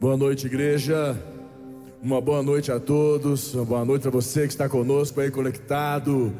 Boa 0.00 0.16
noite, 0.16 0.46
igreja. 0.46 1.14
Uma 2.02 2.22
boa 2.22 2.42
noite 2.42 2.72
a 2.72 2.80
todos. 2.80 3.54
Uma 3.54 3.66
boa 3.66 3.84
noite 3.84 4.08
a 4.08 4.10
você 4.10 4.46
que 4.46 4.54
está 4.54 4.66
conosco 4.66 5.20
aí 5.20 5.30
conectado. 5.30 6.32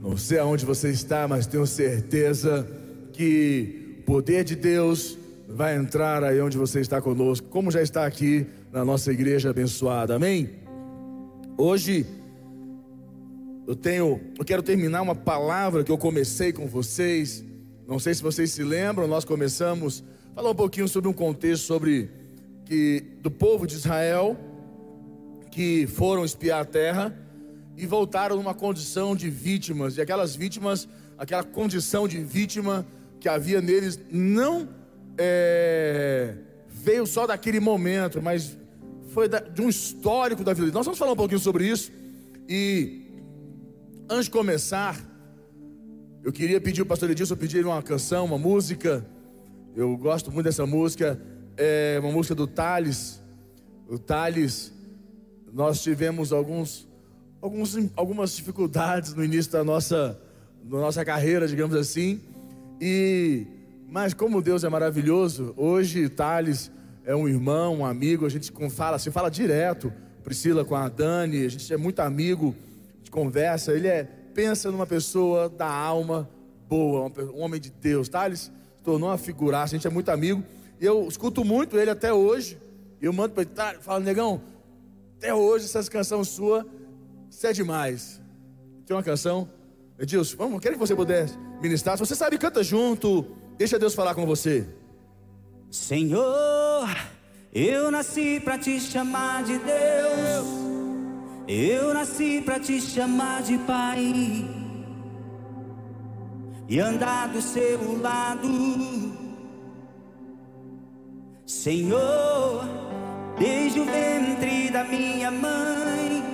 Não 0.00 0.16
sei 0.16 0.38
aonde 0.38 0.64
você 0.64 0.88
está, 0.88 1.28
mas 1.28 1.46
tenho 1.46 1.66
certeza 1.66 2.66
que 3.12 3.98
o 3.98 4.02
poder 4.04 4.44
de 4.44 4.56
Deus 4.56 5.18
vai 5.46 5.76
entrar 5.76 6.24
aí 6.24 6.40
onde 6.40 6.56
você 6.56 6.80
está 6.80 7.02
conosco, 7.02 7.46
como 7.48 7.70
já 7.70 7.82
está 7.82 8.06
aqui 8.06 8.46
na 8.72 8.82
nossa 8.82 9.12
igreja 9.12 9.50
abençoada. 9.50 10.16
Amém? 10.16 10.48
Hoje 11.58 12.06
eu 13.68 13.76
tenho, 13.76 14.22
eu 14.38 14.44
quero 14.46 14.62
terminar 14.62 15.02
uma 15.02 15.14
palavra 15.14 15.84
que 15.84 15.92
eu 15.92 15.98
comecei 15.98 16.50
com 16.50 16.66
vocês. 16.66 17.44
Não 17.86 17.98
sei 17.98 18.14
se 18.14 18.22
vocês 18.22 18.52
se 18.52 18.64
lembram, 18.64 19.06
nós 19.06 19.22
começamos 19.22 20.02
falar 20.34 20.48
um 20.48 20.54
pouquinho 20.54 20.88
sobre 20.88 21.10
um 21.10 21.12
contexto 21.12 21.64
sobre 21.64 22.21
que 22.72 23.02
do 23.20 23.30
povo 23.30 23.66
de 23.66 23.74
Israel 23.74 24.34
que 25.50 25.86
foram 25.86 26.24
espiar 26.24 26.62
a 26.62 26.64
terra 26.64 27.14
e 27.76 27.86
voltaram 27.86 28.34
numa 28.36 28.54
condição 28.54 29.14
de 29.14 29.28
vítimas, 29.28 29.98
e 29.98 30.00
aquelas 30.00 30.34
vítimas, 30.34 30.88
aquela 31.18 31.44
condição 31.44 32.08
de 32.08 32.16
vítima 32.24 32.86
que 33.20 33.28
havia 33.28 33.60
neles 33.60 34.00
não 34.10 34.66
é, 35.18 36.34
veio 36.66 37.06
só 37.06 37.26
daquele 37.26 37.60
momento, 37.60 38.22
mas 38.22 38.56
foi 39.08 39.28
de 39.28 39.60
um 39.60 39.68
histórico 39.68 40.42
da 40.42 40.54
vida. 40.54 40.72
Nós 40.72 40.86
vamos 40.86 40.98
falar 40.98 41.12
um 41.12 41.16
pouquinho 41.16 41.40
sobre 41.40 41.68
isso. 41.68 41.92
E 42.48 43.02
antes 44.08 44.24
de 44.24 44.30
começar, 44.30 44.98
eu 46.24 46.32
queria 46.32 46.58
pedir 46.58 46.80
ao 46.80 46.86
pastor 46.86 47.10
Edilson 47.10 47.36
pedir 47.36 47.66
uma 47.66 47.82
canção, 47.82 48.24
uma 48.24 48.38
música. 48.38 49.06
Eu 49.76 49.94
gosto 49.98 50.32
muito 50.32 50.46
dessa 50.46 50.64
música. 50.64 51.20
É 51.64 52.00
uma 52.00 52.10
música 52.10 52.34
do 52.34 52.48
Thales. 52.48 53.22
O 53.88 53.96
Thales, 53.96 54.72
nós 55.52 55.80
tivemos 55.80 56.32
alguns, 56.32 56.88
alguns, 57.40 57.76
algumas 57.94 58.34
dificuldades 58.34 59.14
no 59.14 59.24
início 59.24 59.52
da 59.52 59.62
nossa, 59.62 60.20
da 60.64 60.78
nossa 60.78 61.04
carreira, 61.04 61.46
digamos 61.46 61.76
assim. 61.76 62.20
E 62.80 63.46
mas 63.88 64.12
como 64.12 64.42
Deus 64.42 64.64
é 64.64 64.68
maravilhoso, 64.68 65.54
hoje 65.56 66.08
Thales 66.08 66.68
é 67.04 67.14
um 67.14 67.28
irmão, 67.28 67.76
um 67.76 67.86
amigo, 67.86 68.26
a 68.26 68.28
gente 68.28 68.50
fala, 68.70 68.98
se 68.98 69.12
fala 69.12 69.30
direto, 69.30 69.92
Priscila 70.24 70.64
com 70.64 70.74
a 70.74 70.88
Dani, 70.88 71.46
a 71.46 71.48
gente 71.48 71.72
é 71.72 71.76
muito 71.76 72.00
amigo, 72.00 72.56
gente 72.98 73.12
conversa, 73.12 73.72
ele 73.72 73.86
é, 73.86 74.02
pensa 74.02 74.68
numa 74.68 74.86
pessoa 74.86 75.48
da 75.48 75.70
alma 75.70 76.28
boa, 76.68 77.12
um 77.32 77.42
homem 77.42 77.60
de 77.60 77.70
Deus, 77.70 78.08
Thales 78.08 78.40
se 78.40 78.50
tornou 78.82 79.10
uma 79.10 79.18
figuraça, 79.18 79.76
a 79.76 79.78
gente 79.78 79.86
é 79.86 79.90
muito 79.90 80.10
amigo, 80.10 80.42
eu 80.86 81.06
escuto 81.08 81.44
muito 81.44 81.78
ele 81.78 81.90
até 81.90 82.12
hoje, 82.12 82.58
eu 83.00 83.12
mando 83.12 83.34
para 83.34 83.42
ele, 83.42 83.52
tá, 83.52 83.74
falo, 83.80 84.04
negão, 84.04 84.42
até 85.16 85.34
hoje 85.34 85.64
essas 85.64 85.88
canções 85.88 86.28
sua, 86.28 86.66
você 87.30 87.48
é 87.48 87.52
demais. 87.52 88.20
Tem 88.86 88.96
uma 88.96 89.02
canção, 89.02 89.48
Edilson, 89.98 90.36
vamos, 90.36 90.60
quero 90.60 90.74
que 90.74 90.80
você 90.80 90.94
pudesse 90.94 91.38
ministrar, 91.60 91.96
se 91.96 92.04
você 92.04 92.14
sabe, 92.14 92.36
canta 92.36 92.62
junto, 92.62 93.26
Deixa 93.62 93.78
Deus 93.78 93.94
falar 93.94 94.14
com 94.14 94.26
você. 94.26 94.66
Senhor, 95.70 96.88
eu 97.52 97.92
nasci 97.92 98.40
para 98.40 98.58
te 98.58 98.80
chamar 98.80 99.44
de 99.44 99.56
Deus. 99.58 100.46
Eu 101.46 101.94
nasci 101.94 102.42
para 102.44 102.58
te 102.58 102.80
chamar 102.80 103.42
de 103.42 103.58
Pai. 103.58 104.12
E 106.68 106.80
andar 106.80 107.28
do 107.28 107.40
seu 107.40 108.00
lado. 108.00 109.11
Senhor, 111.52 112.64
desde 113.38 113.78
o 113.78 113.84
ventre 113.84 114.70
da 114.70 114.82
minha 114.82 115.30
mãe, 115.30 116.24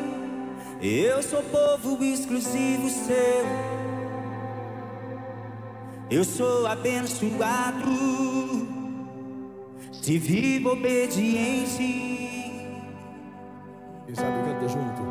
eu 0.80 1.22
sou 1.22 1.42
povo 1.42 2.02
exclusivo 2.02 2.89
seu. 2.89 3.45
Eu 6.08 6.24
sou 6.24 6.67
abençoado, 6.67 7.90
te 10.01 10.17
vivo 10.18 10.70
obediente. 10.70 11.83
Quem 14.07 14.14
sabe 14.14 14.39
canta 14.45 14.68
junto. 14.68 15.02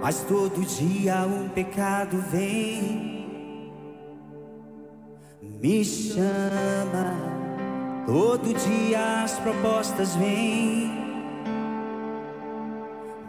Mas 0.00 0.22
todo 0.22 0.64
dia 0.64 1.26
um 1.26 1.50
pecado 1.50 2.16
vem, 2.30 3.28
me 5.42 5.84
chama. 5.84 7.29
Todo 8.06 8.54
dia 8.54 9.22
as 9.24 9.38
propostas 9.38 10.14
vêm, 10.16 10.90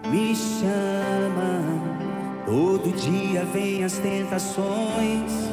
me 0.08 0.36
chama. 0.36 1.62
Todo 2.46 2.92
dia 2.92 3.46
vem 3.46 3.84
as 3.84 3.98
tentações 3.98 5.52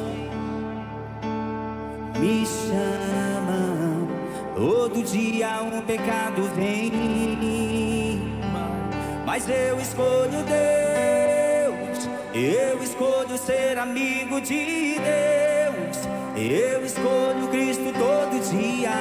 me 2.19 2.45
chamam. 2.45 4.07
Todo 4.55 5.01
dia 5.03 5.61
um 5.63 5.81
pecado 5.81 6.43
vem, 6.55 8.21
mas 9.25 9.47
eu 9.47 9.79
escolho 9.79 10.43
Deus. 10.43 12.09
Eu 12.33 12.83
escolho 12.83 13.37
ser 13.37 13.77
amigo 13.77 14.41
de 14.41 14.95
Deus. 14.99 15.48
Eu 16.39 16.85
escolho 16.85 17.49
Cristo 17.51 17.91
todo 17.91 18.39
dia. 18.49 18.91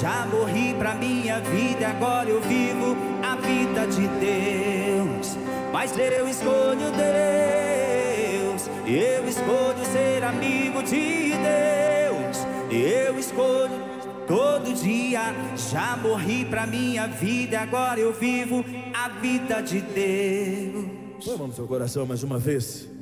Já 0.00 0.26
morri 0.26 0.72
pra 0.74 0.94
minha 0.94 1.40
vida, 1.40 1.88
agora 1.88 2.30
eu 2.30 2.40
vivo 2.40 2.96
a 3.20 3.34
vida 3.34 3.84
de 3.88 4.06
Deus. 4.06 5.36
Mas 5.72 5.98
eu 5.98 6.28
escolho 6.28 6.92
Deus. 6.92 8.70
Eu 8.86 9.28
escolho 9.28 9.84
ser 9.92 10.22
amigo 10.22 10.84
de 10.84 11.32
Deus. 11.32 12.46
Eu 12.70 13.18
escolho 13.18 13.82
todo 14.28 14.72
dia. 14.72 15.34
Já 15.56 15.96
morri 15.96 16.44
pra 16.44 16.64
minha 16.64 17.08
vida, 17.08 17.58
agora 17.58 17.98
eu 17.98 18.12
vivo 18.12 18.64
a 18.94 19.08
vida 19.08 19.60
de 19.60 19.80
Deus. 19.80 21.24
Põe 21.24 21.34
a 21.34 21.38
mão 21.38 21.48
no 21.48 21.54
seu 21.54 21.66
coração 21.66 22.06
mais 22.06 22.22
uma 22.22 22.38
vez. 22.38 22.93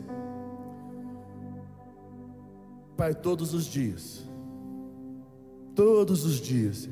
Pai, 3.02 3.16
todos 3.16 3.52
os 3.52 3.64
dias, 3.64 4.24
todos 5.74 6.24
os 6.24 6.36
dias, 6.36 6.88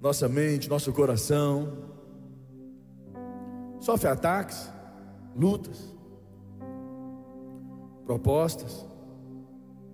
nossa 0.00 0.28
mente, 0.28 0.68
nosso 0.68 0.92
coração, 0.92 1.78
sofre 3.78 4.08
ataques, 4.08 4.68
lutas, 5.36 5.94
propostas, 8.04 8.84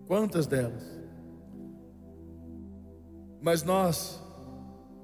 Quantas 0.07 0.47
delas? 0.47 0.83
Mas 3.43 3.63
nós 3.63 4.19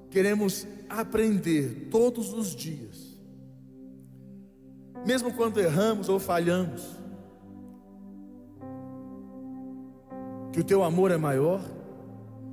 queremos 0.09 0.65
aprender 0.89 1.89
todos 1.91 2.33
os 2.33 2.55
dias, 2.55 3.15
mesmo 5.05 5.31
quando 5.35 5.59
erramos 5.59 6.09
ou 6.09 6.19
falhamos, 6.19 7.02
que 10.53 10.59
o 10.59 10.63
teu 10.63 10.83
amor 10.83 11.09
é 11.09 11.17
maior, 11.17 11.59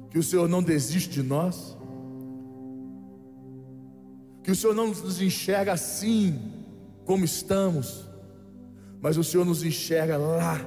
que 0.09 0.19
o 0.19 0.23
Senhor 0.23 0.49
não 0.49 0.63
desiste 0.63 1.11
de 1.11 1.23
nós, 1.23 1.77
que 4.43 4.51
o 4.51 4.57
Senhor 4.57 4.75
não 4.75 4.89
nos 4.89 5.21
enxerga 5.21 5.75
assim 5.75 6.41
como 7.05 7.27
estamos, 7.27 8.09
mas 9.03 9.19
o 9.19 9.23
Senhor 9.23 9.45
nos 9.45 9.63
enxerga 9.63 10.17
lá 10.17 10.59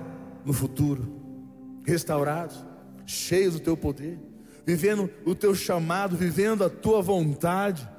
no 0.46 0.54
futuro 0.54 1.12
restaurados, 1.84 2.64
cheios 3.04 3.56
do 3.56 3.60
teu 3.60 3.76
poder, 3.76 4.20
vivendo 4.64 5.10
o 5.26 5.34
teu 5.34 5.56
chamado, 5.56 6.16
vivendo 6.16 6.64
a 6.64 6.70
tua 6.70 7.02
vontade. 7.02 7.90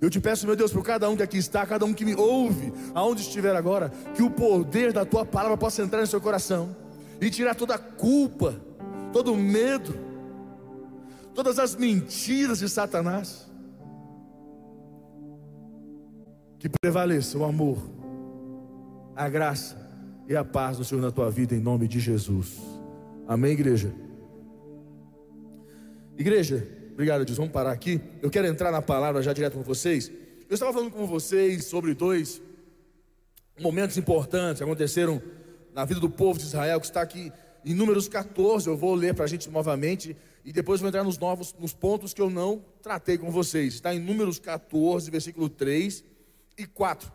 Eu 0.00 0.08
te 0.08 0.18
peço, 0.18 0.46
meu 0.46 0.56
Deus, 0.56 0.72
por 0.72 0.82
cada 0.82 1.08
um 1.10 1.16
que 1.16 1.22
aqui 1.22 1.36
está, 1.36 1.66
cada 1.66 1.84
um 1.84 1.92
que 1.92 2.04
me 2.04 2.14
ouve, 2.14 2.72
aonde 2.94 3.20
estiver 3.20 3.54
agora, 3.54 3.90
que 4.16 4.22
o 4.22 4.30
poder 4.30 4.92
da 4.92 5.04
tua 5.04 5.24
palavra 5.24 5.56
possa 5.56 5.82
entrar 5.82 6.00
no 6.00 6.06
seu 6.06 6.20
coração 6.20 6.87
e 7.20 7.30
tirar 7.30 7.54
toda 7.54 7.74
a 7.74 7.78
culpa, 7.78 8.60
todo 9.12 9.32
o 9.32 9.36
medo, 9.36 9.94
todas 11.34 11.58
as 11.58 11.74
mentiras 11.74 12.58
de 12.58 12.68
Satanás. 12.68 13.48
Que 16.58 16.68
prevaleça 16.68 17.38
o 17.38 17.44
amor, 17.44 17.78
a 19.14 19.28
graça 19.28 19.76
e 20.28 20.36
a 20.36 20.44
paz 20.44 20.76
do 20.76 20.84
Senhor 20.84 21.00
na 21.00 21.10
tua 21.10 21.30
vida, 21.30 21.54
em 21.54 21.60
nome 21.60 21.86
de 21.88 22.00
Jesus. 22.00 22.56
Amém, 23.26 23.52
igreja? 23.52 23.92
Igreja, 26.16 26.66
obrigado, 26.92 27.24
Deus. 27.24 27.38
Vamos 27.38 27.52
parar 27.52 27.70
aqui. 27.70 28.00
Eu 28.20 28.30
quero 28.30 28.48
entrar 28.48 28.72
na 28.72 28.82
palavra 28.82 29.22
já 29.22 29.32
direto 29.32 29.54
com 29.54 29.62
vocês. 29.62 30.10
Eu 30.48 30.54
estava 30.54 30.72
falando 30.72 30.90
com 30.90 31.06
vocês 31.06 31.66
sobre 31.66 31.94
dois 31.94 32.42
momentos 33.60 33.96
importantes 33.96 34.58
que 34.58 34.64
aconteceram 34.64 35.22
na 35.78 35.84
vida 35.84 36.00
do 36.00 36.10
povo 36.10 36.40
de 36.40 36.44
Israel, 36.44 36.80
que 36.80 36.86
está 36.86 37.02
aqui 37.02 37.32
em 37.64 37.72
Números 37.72 38.08
14, 38.08 38.66
eu 38.66 38.76
vou 38.76 38.96
ler 38.96 39.14
para 39.14 39.26
a 39.26 39.28
gente 39.28 39.48
novamente, 39.48 40.16
e 40.44 40.52
depois 40.52 40.80
vou 40.80 40.88
entrar 40.88 41.04
nos 41.04 41.18
novos, 41.18 41.54
nos 41.56 41.72
pontos 41.72 42.12
que 42.12 42.20
eu 42.20 42.28
não 42.28 42.64
tratei 42.82 43.16
com 43.16 43.30
vocês. 43.30 43.74
Está 43.74 43.94
em 43.94 44.00
Números 44.00 44.40
14, 44.40 45.08
versículo 45.08 45.48
3 45.48 46.02
e 46.58 46.66
4. 46.66 47.12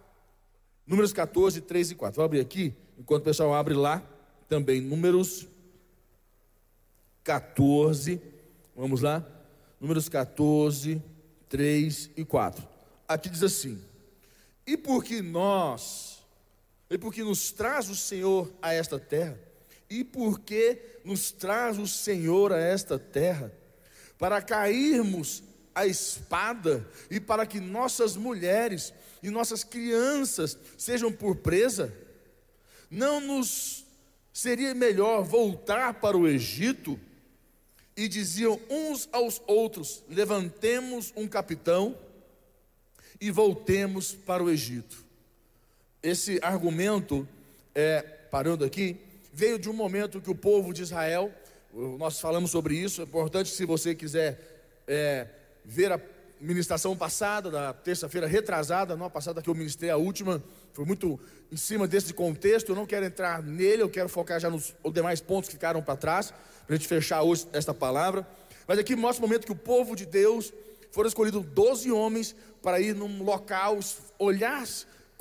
Números 0.87 1.11
14, 1.11 1.59
3 1.59 1.91
e 1.91 1.95
4. 1.95 2.15
Vou 2.15 2.23
abrir 2.23 2.39
aqui, 2.39 2.73
enquanto 2.97 3.23
o 3.23 3.25
pessoal 3.25 3.53
abre 3.53 3.73
lá, 3.73 4.01
também 4.47 4.79
Números 4.79 5.45
14, 7.21 8.21
vamos 8.73 9.01
lá, 9.01 9.27
Números 9.77 10.07
14, 10.07 11.03
3 11.49 12.11
e 12.15 12.23
4. 12.23 12.65
Aqui 13.09 13.29
diz 13.29 13.43
assim: 13.43 13.77
E 14.65 14.77
porque 14.77 15.21
nós, 15.21 16.12
e 16.89 16.97
porque 16.97 17.23
nos 17.23 17.51
traz 17.51 17.89
o 17.89 17.95
Senhor 17.95 18.53
a 18.61 18.73
esta 18.73 18.99
terra, 18.99 19.39
e 19.89 20.03
porque 20.03 20.99
nos 21.03 21.31
traz 21.31 21.77
o 21.77 21.87
Senhor 21.87 22.51
a 22.51 22.59
esta 22.59 22.97
terra, 22.97 23.51
para 24.17 24.41
cairmos 24.41 25.43
a 25.75 25.87
espada 25.87 26.87
e 27.09 27.19
para 27.19 27.45
que 27.45 27.59
nossas 27.59 28.15
mulheres 28.15 28.93
e 29.21 29.29
nossas 29.29 29.63
crianças 29.63 30.57
sejam 30.77 31.11
por 31.11 31.37
presa, 31.37 31.93
não 32.89 33.19
nos 33.19 33.85
seria 34.31 34.73
melhor 34.73 35.23
voltar 35.23 35.95
para 35.95 36.17
o 36.17 36.27
Egito? 36.27 36.99
E 37.95 38.07
diziam 38.07 38.59
uns 38.69 39.07
aos 39.11 39.41
outros: 39.45 40.03
levantemos 40.09 41.13
um 41.15 41.27
capitão 41.27 41.97
e 43.21 43.29
voltemos 43.29 44.13
para 44.13 44.43
o 44.43 44.49
Egito. 44.49 45.02
Esse 46.03 46.37
argumento, 46.41 47.25
é, 47.73 48.01
parando 48.29 48.65
aqui, 48.65 48.99
veio 49.31 49.57
de 49.57 49.69
um 49.69 49.73
momento 49.73 50.19
que 50.19 50.29
o 50.29 50.35
povo 50.35 50.73
de 50.73 50.81
Israel, 50.81 51.31
nós 51.97 52.19
falamos 52.19 52.51
sobre 52.51 52.75
isso, 52.75 52.99
é 52.99 53.05
importante 53.05 53.49
se 53.49 53.65
você 53.65 53.95
quiser 53.95 54.37
é, 54.85 55.25
ver 55.63 55.93
a 55.93 56.01
ministração 56.41 56.93
passada, 56.93 57.49
da 57.49 57.71
terça-feira 57.71 58.27
retrasada, 58.27 58.97
não 58.97 59.05
a 59.05 59.09
passada 59.09 59.41
que 59.41 59.49
eu 59.49 59.55
ministrei, 59.55 59.89
a 59.89 59.95
última, 59.95 60.43
foi 60.73 60.83
muito 60.83 61.17
em 61.49 61.55
cima 61.55 61.87
desse 61.87 62.13
contexto, 62.13 62.73
eu 62.73 62.75
não 62.75 62.85
quero 62.85 63.05
entrar 63.05 63.41
nele, 63.41 63.81
eu 63.81 63.89
quero 63.89 64.09
focar 64.09 64.41
já 64.41 64.49
nos 64.49 64.75
demais 64.91 65.21
pontos 65.21 65.47
que 65.47 65.55
ficaram 65.55 65.81
para 65.81 65.95
trás, 65.95 66.33
para 66.67 66.75
a 66.75 66.77
gente 66.77 66.85
fechar 66.85 67.23
hoje 67.23 67.47
esta 67.53 67.73
palavra. 67.73 68.27
Mas 68.67 68.77
aqui 68.77 68.93
mostra 68.93 69.23
o 69.23 69.27
momento 69.27 69.45
que 69.45 69.53
o 69.53 69.55
povo 69.55 69.95
de 69.95 70.05
Deus 70.05 70.51
foram 70.91 71.07
escolhidos 71.07 71.45
12 71.45 71.89
homens 71.93 72.35
para 72.61 72.81
ir 72.81 72.93
num 72.93 73.23
local, 73.23 73.79
olhar 74.19 74.61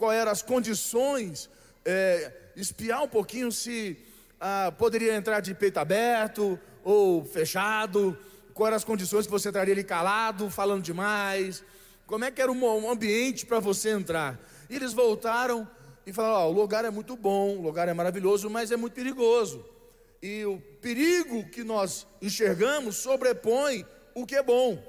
quais 0.03 0.19
eram 0.19 0.33
as 0.33 0.43
condições, 0.43 1.49
é, 1.85 2.33
espiar 2.57 3.05
um 3.05 3.09
pouquinho 3.09 3.53
se 3.53 3.97
ah, 4.41 4.73
poderia 4.77 5.15
entrar 5.15 5.39
de 5.39 5.55
peito 5.55 5.79
aberto 5.79 6.59
ou 6.83 7.25
fechado, 7.25 8.19
quais 8.53 8.67
eram 8.67 8.77
as 8.79 8.83
condições 8.83 9.27
que 9.27 9.31
você 9.31 9.51
entraria 9.51 9.73
ali 9.73 9.85
calado, 9.85 10.51
falando 10.51 10.83
demais, 10.83 11.63
como 12.05 12.25
é 12.25 12.33
que 12.33 12.43
era 12.43 12.51
um 12.51 12.91
ambiente 12.91 13.47
para 13.47 13.61
você 13.61 13.91
entrar. 13.91 14.41
E 14.69 14.75
eles 14.75 14.93
voltaram 14.93 15.71
e 16.05 16.13
falaram: 16.13 16.49
oh, 16.49 16.51
o 16.51 16.53
lugar 16.53 16.85
é 16.85 16.91
muito 16.91 17.15
bom, 17.15 17.59
o 17.59 17.63
lugar 17.63 17.87
é 17.87 17.95
maravilhoso, 17.95 18.51
mas 18.51 18.73
é 18.73 18.77
muito 18.77 18.95
perigoso. 18.95 19.65
E 20.21 20.45
o 20.45 20.61
perigo 20.81 21.49
que 21.49 21.63
nós 21.63 22.09
enxergamos 22.21 22.97
sobrepõe 22.97 23.87
o 24.17 24.27
que 24.27 24.35
é 24.35 24.43
bom. 24.43 24.83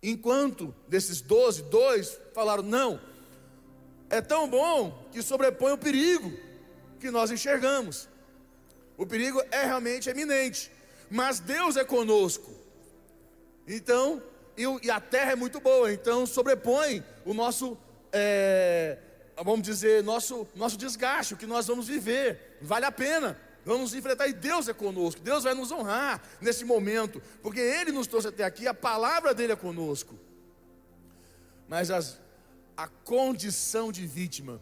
Enquanto 0.00 0.72
desses 0.86 1.20
doze, 1.20 1.64
dois 1.64 2.20
falaram: 2.32 2.62
não, 2.62 3.00
é 4.18 4.20
tão 4.20 4.48
bom 4.48 5.08
que 5.12 5.22
sobrepõe 5.22 5.72
o 5.72 5.78
perigo 5.78 6.32
que 7.00 7.10
nós 7.10 7.30
enxergamos. 7.30 8.08
O 8.96 9.06
perigo 9.06 9.42
é 9.50 9.64
realmente 9.64 10.08
eminente 10.08 10.70
mas 11.10 11.38
Deus 11.38 11.76
é 11.76 11.84
conosco. 11.84 12.50
Então, 13.66 14.22
e, 14.56 14.90
a 14.90 15.00
terra 15.00 15.32
é 15.32 15.36
muito 15.36 15.60
boa, 15.60 15.92
então 15.92 16.26
sobrepõe 16.26 17.04
o 17.24 17.32
nosso, 17.32 17.78
é, 18.12 18.98
vamos 19.36 19.62
dizer, 19.62 20.02
nosso, 20.02 20.46
nosso 20.54 20.76
desgaste, 20.76 21.34
o 21.34 21.36
que 21.36 21.46
nós 21.46 21.66
vamos 21.66 21.86
viver, 21.86 22.58
vale 22.60 22.84
a 22.84 22.92
pena. 22.92 23.38
Vamos 23.64 23.94
enfrentar 23.94 24.28
e 24.28 24.34
Deus 24.34 24.68
é 24.68 24.74
conosco. 24.74 25.22
Deus 25.22 25.44
vai 25.44 25.54
nos 25.54 25.70
honrar 25.72 26.20
nesse 26.38 26.66
momento, 26.66 27.22
porque 27.42 27.60
Ele 27.60 27.92
nos 27.92 28.06
trouxe 28.06 28.28
até 28.28 28.44
aqui, 28.44 28.66
a 28.66 28.74
palavra 28.74 29.32
dele 29.32 29.54
é 29.54 29.56
conosco. 29.56 30.18
Mas 31.66 31.90
as, 31.90 32.20
a 32.76 32.88
condição 32.88 33.92
de 33.92 34.06
vítima, 34.06 34.60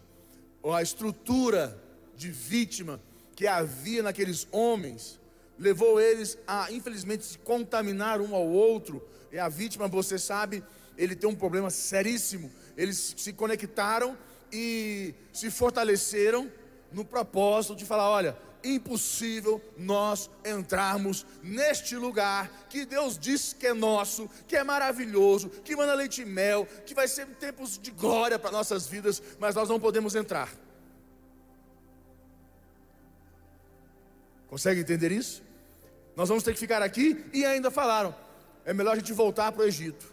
ou 0.60 0.72
a 0.72 0.82
estrutura 0.82 1.80
de 2.16 2.30
vítima 2.30 3.00
que 3.34 3.46
havia 3.46 4.02
naqueles 4.02 4.46
homens, 4.52 5.20
levou 5.58 6.00
eles 6.00 6.38
a, 6.46 6.70
infelizmente, 6.70 7.24
se 7.24 7.38
contaminar 7.38 8.20
um 8.20 8.34
ao 8.34 8.46
outro. 8.46 9.02
E 9.30 9.38
a 9.38 9.48
vítima, 9.48 9.88
você 9.88 10.18
sabe, 10.18 10.62
ele 10.96 11.16
tem 11.16 11.28
um 11.28 11.34
problema 11.34 11.70
seríssimo. 11.70 12.50
Eles 12.76 13.14
se 13.16 13.32
conectaram 13.32 14.16
e 14.52 15.14
se 15.32 15.50
fortaleceram 15.50 16.50
no 16.92 17.04
propósito 17.04 17.74
de 17.74 17.84
falar: 17.84 18.10
olha, 18.10 18.36
impossível 18.64 19.60
nós 19.76 20.30
entrarmos 20.44 21.26
neste 21.42 21.96
lugar 21.96 22.66
que 22.68 22.84
Deus 22.84 23.18
diz 23.18 23.52
que 23.52 23.66
é 23.66 23.74
nosso, 23.74 24.28
que 24.46 24.56
é 24.56 24.64
maravilhoso, 24.64 25.48
que 25.48 25.76
manda 25.76 25.94
leite 25.94 26.22
e 26.22 26.24
mel, 26.24 26.66
que 26.86 26.94
vai 26.94 27.08
ser 27.08 27.26
tempos 27.36 27.78
de 27.78 27.90
glória 27.90 28.38
para 28.38 28.50
nossas 28.50 28.86
vidas, 28.86 29.22
mas 29.38 29.54
nós 29.54 29.68
não 29.68 29.80
podemos 29.80 30.14
entrar. 30.14 30.48
Consegue 34.48 34.80
entender 34.80 35.10
isso? 35.10 35.42
Nós 36.14 36.28
vamos 36.28 36.44
ter 36.44 36.52
que 36.52 36.60
ficar 36.60 36.82
aqui 36.82 37.24
e 37.32 37.44
ainda 37.44 37.70
falaram: 37.70 38.14
é 38.64 38.74
melhor 38.74 38.92
a 38.92 38.96
gente 38.96 39.12
voltar 39.12 39.50
para 39.52 39.62
o 39.62 39.66
Egito, 39.66 40.12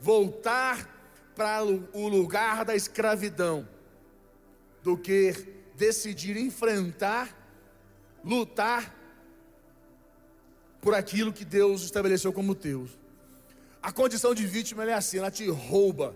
voltar 0.00 0.96
para 1.34 1.64
o 1.64 2.08
lugar 2.08 2.64
da 2.64 2.74
escravidão, 2.74 3.68
do 4.82 4.96
que 4.96 5.57
decidir 5.78 6.36
enfrentar, 6.36 7.34
lutar 8.24 8.94
por 10.80 10.94
aquilo 10.94 11.32
que 11.32 11.44
Deus 11.44 11.82
estabeleceu 11.82 12.32
como 12.32 12.54
teu. 12.54 12.88
A 13.80 13.92
condição 13.92 14.34
de 14.34 14.46
vítima 14.46 14.84
é 14.84 14.92
assim, 14.92 15.18
ela 15.18 15.30
te 15.30 15.48
rouba 15.48 16.14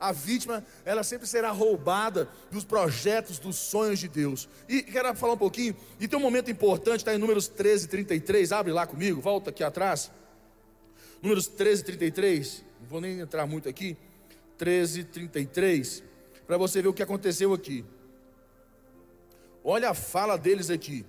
a 0.00 0.10
vítima, 0.10 0.64
ela 0.84 1.04
sempre 1.04 1.28
será 1.28 1.52
roubada 1.52 2.28
dos 2.50 2.64
projetos, 2.64 3.38
dos 3.38 3.54
sonhos 3.54 4.00
de 4.00 4.08
Deus. 4.08 4.48
E 4.68 4.82
quero 4.82 5.14
falar 5.14 5.34
um 5.34 5.38
pouquinho, 5.38 5.76
e 6.00 6.08
tem 6.08 6.18
um 6.18 6.22
momento 6.22 6.50
importante, 6.50 6.98
está 6.98 7.14
em 7.14 7.18
Números 7.18 7.46
13, 7.46 7.86
33, 7.86 8.50
abre 8.50 8.72
lá 8.72 8.84
comigo, 8.84 9.20
volta 9.20 9.50
aqui 9.50 9.62
atrás. 9.62 10.10
Números 11.22 11.46
13, 11.46 11.84
33, 11.84 12.64
não 12.80 12.88
vou 12.88 13.00
nem 13.00 13.20
entrar 13.20 13.46
muito 13.46 13.68
aqui. 13.68 13.96
13, 14.58 15.04
33, 15.04 16.02
para 16.46 16.56
você 16.56 16.82
ver 16.82 16.88
o 16.88 16.92
que 16.92 17.02
aconteceu 17.02 17.52
aqui. 17.52 17.84
Olha 19.64 19.90
a 19.90 19.94
fala 19.94 20.36
deles 20.36 20.70
aqui. 20.70 21.04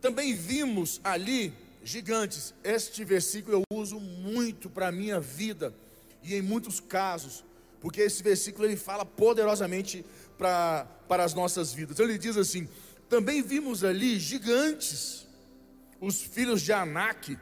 Também 0.00 0.34
vimos 0.34 1.00
ali 1.04 1.52
gigantes. 1.82 2.54
Este 2.64 3.04
versículo 3.04 3.58
eu 3.70 3.76
uso 3.78 4.00
muito 4.00 4.68
para 4.68 4.88
a 4.88 4.92
minha 4.92 5.20
vida 5.20 5.74
e 6.22 6.34
em 6.34 6.42
muitos 6.42 6.80
casos, 6.80 7.44
porque 7.80 8.00
esse 8.00 8.22
versículo 8.22 8.66
ele 8.66 8.76
fala 8.76 9.04
poderosamente 9.04 10.04
pra, 10.36 10.86
para 11.08 11.24
as 11.24 11.34
nossas 11.34 11.72
vidas. 11.72 11.98
Ele 11.98 12.18
diz 12.18 12.36
assim: 12.36 12.68
também 13.08 13.42
vimos 13.42 13.84
ali 13.84 14.18
gigantes, 14.18 15.26
os 16.00 16.20
filhos 16.20 16.62
de 16.62 16.72
Anak, 16.72 17.38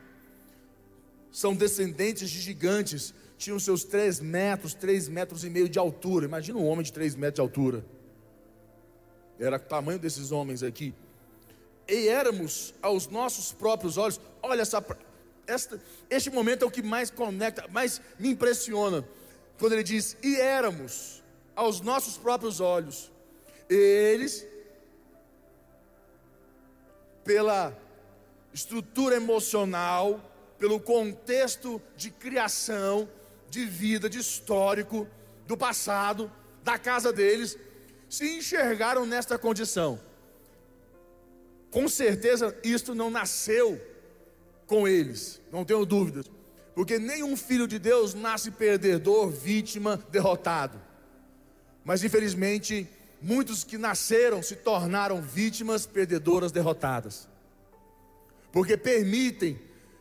são 1.32 1.54
descendentes 1.54 2.30
de 2.30 2.40
gigantes, 2.40 3.14
tinham 3.36 3.58
seus 3.58 3.82
três 3.82 4.20
metros, 4.20 4.74
três 4.74 5.08
metros 5.08 5.42
e 5.44 5.50
meio 5.50 5.68
de 5.68 5.78
altura. 5.78 6.26
Imagina 6.26 6.58
um 6.58 6.66
homem 6.66 6.84
de 6.84 6.92
três 6.92 7.14
metros 7.14 7.36
de 7.36 7.40
altura. 7.40 7.84
Era 9.38 9.56
o 9.56 9.60
tamanho 9.60 9.98
desses 9.98 10.32
homens 10.32 10.62
aqui. 10.62 10.94
E 11.88 12.08
éramos 12.08 12.74
aos 12.80 13.06
nossos 13.08 13.52
próprios 13.52 13.98
olhos, 13.98 14.20
olha 14.42 14.62
essa, 14.62 14.84
esta, 15.46 15.80
este 16.08 16.30
momento 16.30 16.64
é 16.64 16.66
o 16.66 16.70
que 16.70 16.82
mais 16.82 17.10
conecta, 17.10 17.66
mais 17.68 18.00
me 18.18 18.30
impressiona. 18.30 19.04
Quando 19.58 19.72
ele 19.72 19.82
diz: 19.82 20.16
E 20.22 20.36
éramos 20.36 21.22
aos 21.54 21.80
nossos 21.80 22.16
próprios 22.16 22.60
olhos, 22.60 23.12
eles, 23.68 24.46
pela 27.22 27.76
estrutura 28.52 29.16
emocional, 29.16 30.20
pelo 30.58 30.80
contexto 30.80 31.82
de 31.96 32.10
criação, 32.10 33.08
de 33.50 33.66
vida, 33.66 34.08
de 34.08 34.18
histórico, 34.18 35.06
do 35.46 35.56
passado, 35.56 36.30
da 36.62 36.78
casa 36.78 37.12
deles, 37.12 37.58
se 38.14 38.38
enxergaram 38.38 39.04
nesta 39.04 39.38
condição. 39.38 39.98
Com 41.70 41.88
certeza, 41.88 42.56
isto 42.62 42.94
não 42.94 43.10
nasceu 43.10 43.80
com 44.66 44.86
eles, 44.86 45.40
não 45.50 45.64
tenho 45.64 45.84
dúvidas, 45.84 46.30
porque 46.74 46.98
nenhum 46.98 47.36
filho 47.36 47.66
de 47.66 47.78
Deus 47.78 48.14
nasce 48.14 48.50
perdedor, 48.50 49.30
vítima, 49.30 50.02
derrotado. 50.10 50.80
Mas 51.84 52.02
infelizmente, 52.02 52.88
muitos 53.20 53.64
que 53.64 53.76
nasceram 53.76 54.42
se 54.42 54.56
tornaram 54.56 55.20
vítimas 55.20 55.84
perdedoras 55.84 56.52
derrotadas. 56.52 57.28
Porque 58.52 58.76
permitem 58.76 59.60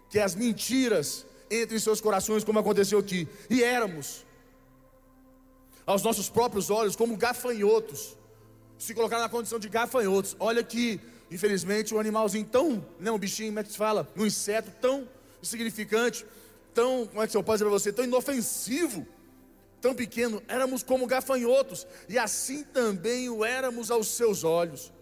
que 0.09 0.19
as 0.19 0.35
mentiras 0.35 1.25
entrem 1.49 1.77
em 1.77 1.79
seus 1.79 1.99
corações, 1.99 2.43
como 2.43 2.59
aconteceu 2.59 2.99
aqui. 2.99 3.27
E 3.49 3.63
éramos, 3.63 4.23
aos 5.85 6.03
nossos 6.03 6.29
próprios 6.29 6.69
olhos, 6.69 6.95
como 6.95 7.17
gafanhotos. 7.17 8.17
Se 8.77 8.93
colocar 8.93 9.19
na 9.19 9.29
condição 9.29 9.59
de 9.59 9.69
gafanhotos. 9.69 10.35
Olha 10.39 10.63
que, 10.63 10.99
infelizmente, 11.31 11.93
um 11.93 11.99
animalzinho 11.99 12.45
tão, 12.45 12.85
né, 12.99 13.11
um 13.11 13.17
bichinho, 13.17 13.49
como 13.49 13.59
é 13.59 13.63
que 13.63 13.71
se 13.71 13.77
fala? 13.77 14.07
Um 14.15 14.25
inseto 14.25 14.71
tão 14.81 15.07
insignificante, 15.41 16.25
tão, 16.73 17.05
como 17.07 17.21
é 17.21 17.25
que 17.25 17.31
seu 17.31 17.43
pai 17.43 17.55
dizer 17.55 17.65
para 17.65 17.73
você, 17.73 17.91
tão 17.91 18.05
inofensivo 18.05 19.05
tão 19.83 19.93
pequeno, 19.93 20.41
éramos 20.47 20.81
como 20.81 21.05
gafanhotos, 21.05 21.85
e 22.07 22.17
assim 22.17 22.63
também 22.63 23.29
o 23.29 23.43
éramos 23.43 23.91
aos 23.91 24.07
seus 24.07 24.45
olhos. 24.45 24.93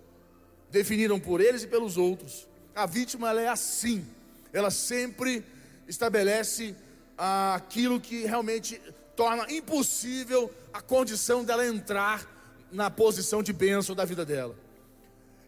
Definiram 0.71 1.19
por 1.19 1.39
eles 1.39 1.61
e 1.61 1.67
pelos 1.67 1.97
outros. 1.97 2.47
A 2.73 2.87
vítima 2.87 3.29
ela 3.29 3.41
é 3.41 3.47
assim, 3.47 4.03
ela 4.51 4.71
sempre 4.71 5.45
estabelece 5.87 6.75
aquilo 7.15 8.01
que 8.01 8.25
realmente 8.25 8.81
torna 9.15 9.51
impossível 9.51 10.53
a 10.73 10.81
condição 10.81 11.43
dela 11.43 11.65
entrar 11.65 12.25
na 12.71 12.89
posição 12.89 13.43
de 13.43 13.51
bênção 13.51 13.95
da 13.95 14.05
vida 14.05 14.25
dela. 14.25 14.55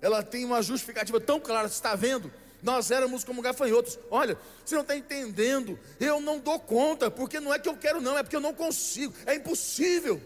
Ela 0.02 0.22
tem 0.22 0.44
uma 0.44 0.62
justificativa 0.62 1.20
tão 1.20 1.40
clara, 1.40 1.68
você 1.68 1.76
está 1.76 1.96
vendo? 1.96 2.32
nós 2.64 2.90
éramos 2.90 3.26
como 3.26 3.42
gafanhotos. 3.42 4.00
Olha, 4.10 4.38
você 4.66 4.74
não 4.74 4.82
está 4.82 4.96
entendendo, 4.96 5.78
eu 6.00 6.22
não 6.22 6.40
dou 6.40 6.58
conta, 6.58 7.12
porque 7.12 7.40
não 7.40 7.54
é 7.54 7.60
que 7.60 7.68
eu 7.68 7.76
quero, 7.76 8.00
não, 8.00 8.18
é 8.18 8.24
porque 8.24 8.38
eu 8.38 8.42
não 8.42 8.54
consigo, 8.54 9.14
é 9.26 9.36
impossível. 9.36 10.22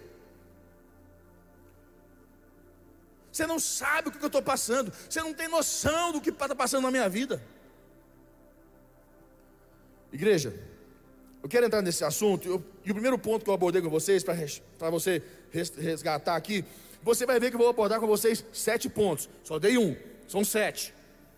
Você 3.31 3.45
não 3.45 3.59
sabe 3.59 4.09
o 4.09 4.11
que 4.11 4.23
eu 4.23 4.27
estou 4.27 4.41
passando, 4.41 4.93
você 5.09 5.19
não 5.21 5.33
tem 5.33 5.47
noção 5.47 6.11
do 6.11 6.21
que 6.21 6.29
está 6.29 6.55
passando 6.55 6.83
na 6.83 6.91
minha 6.91 7.09
vida. 7.09 7.43
Igreja, 10.11 10.57
eu 11.41 11.49
quero 11.49 11.65
entrar 11.65 11.81
nesse 11.81 12.03
assunto, 12.03 12.47
eu, 12.47 12.63
e 12.87 12.91
o 12.91 12.93
primeiro 12.93 13.19
ponto 13.19 13.43
que 13.43 13.49
eu 13.49 13.53
abordei 13.53 13.81
com 13.81 13.89
vocês, 13.89 14.23
para 14.23 14.89
você 14.89 15.21
resgatar 15.77 16.37
aqui, 16.37 16.63
você 17.03 17.25
vai 17.25 17.37
ver 17.37 17.49
que 17.49 17.55
eu 17.55 17.59
vou 17.59 17.67
abordar 17.67 17.99
com 17.99 18.07
vocês 18.07 18.45
sete 18.53 18.87
pontos, 18.87 19.29
só 19.43 19.59
dei 19.59 19.77
um, 19.77 19.93
são 20.25 20.41
sete, 20.45 20.93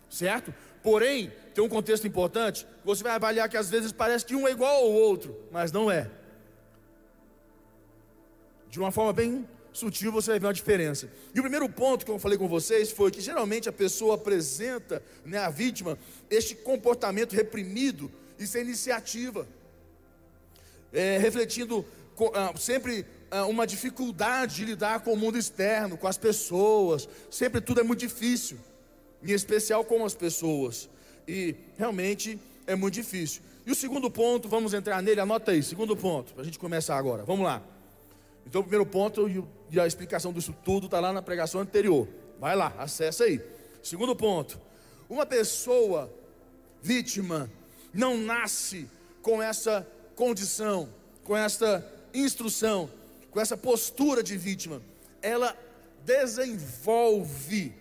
certo? 0.08 0.54
Porém, 0.80 1.32
tem 1.52 1.64
um 1.64 1.68
contexto 1.68 2.06
importante, 2.06 2.64
você 2.84 3.02
vai 3.02 3.14
avaliar 3.14 3.48
que 3.48 3.56
às 3.56 3.68
vezes 3.68 3.90
parece 3.90 4.24
que 4.24 4.36
um 4.36 4.46
é 4.46 4.52
igual 4.52 4.76
ao 4.76 4.92
outro, 4.92 5.36
mas 5.50 5.72
não 5.72 5.90
é. 5.90 6.08
De 8.68 8.78
uma 8.78 8.92
forma 8.92 9.12
bem 9.12 9.44
sutil 9.72 10.12
você 10.12 10.30
vai 10.30 10.38
ver 10.38 10.46
uma 10.46 10.54
diferença. 10.54 11.10
E 11.34 11.40
o 11.40 11.42
primeiro 11.42 11.68
ponto 11.68 12.04
que 12.04 12.12
eu 12.12 12.18
falei 12.20 12.38
com 12.38 12.46
vocês 12.46 12.92
foi 12.92 13.10
que 13.10 13.20
geralmente 13.20 13.68
a 13.68 13.72
pessoa 13.72 14.14
apresenta, 14.14 15.02
né, 15.24 15.38
a 15.38 15.50
vítima, 15.50 15.98
este 16.30 16.54
comportamento 16.54 17.34
reprimido 17.34 18.08
e 18.38 18.46
sem 18.46 18.62
iniciativa, 18.62 19.48
é, 20.92 21.18
refletindo 21.18 21.84
ah, 22.34 22.52
sempre 22.58 23.06
ah, 23.30 23.46
uma 23.46 23.66
dificuldade 23.66 24.56
de 24.56 24.64
lidar 24.64 25.00
com 25.00 25.12
o 25.12 25.16
mundo 25.16 25.38
externo, 25.38 25.96
com 25.96 26.06
as 26.06 26.18
pessoas, 26.18 27.08
sempre 27.30 27.60
tudo 27.60 27.80
é 27.80 27.82
muito 27.84 28.00
difícil 28.00 28.58
em 29.22 29.32
especial 29.32 29.84
com 29.84 30.04
as 30.04 30.14
pessoas. 30.14 30.88
E 31.26 31.54
realmente 31.76 32.38
é 32.66 32.74
muito 32.74 32.94
difícil. 32.94 33.42
E 33.66 33.70
o 33.70 33.74
segundo 33.74 34.10
ponto, 34.10 34.48
vamos 34.48 34.74
entrar 34.74 35.02
nele, 35.02 35.20
anota 35.20 35.52
aí, 35.52 35.62
segundo 35.62 35.96
ponto, 35.96 36.32
para 36.32 36.42
a 36.42 36.44
gente 36.44 36.58
começar 36.58 36.96
agora. 36.96 37.24
Vamos 37.24 37.44
lá. 37.44 37.62
Então, 38.46 38.62
o 38.62 38.64
primeiro 38.64 38.86
ponto 38.86 39.28
e 39.70 39.78
a 39.78 39.86
explicação 39.86 40.32
disso 40.32 40.54
tudo 40.64 40.86
está 40.86 40.98
lá 40.98 41.12
na 41.12 41.22
pregação 41.22 41.60
anterior. 41.60 42.08
Vai 42.38 42.56
lá, 42.56 42.74
acessa 42.78 43.24
aí. 43.24 43.40
Segundo 43.82 44.16
ponto: 44.16 44.58
uma 45.08 45.26
pessoa 45.26 46.12
vítima 46.82 47.50
não 47.92 48.16
nasce 48.16 48.88
com 49.22 49.42
essa 49.42 49.86
condição, 50.20 50.86
com 51.24 51.34
essa 51.34 51.82
instrução, 52.12 52.90
com 53.30 53.40
essa 53.40 53.56
postura 53.56 54.22
de 54.22 54.36
vítima. 54.36 54.82
Ela 55.22 55.56
desenvolve 56.04 57.72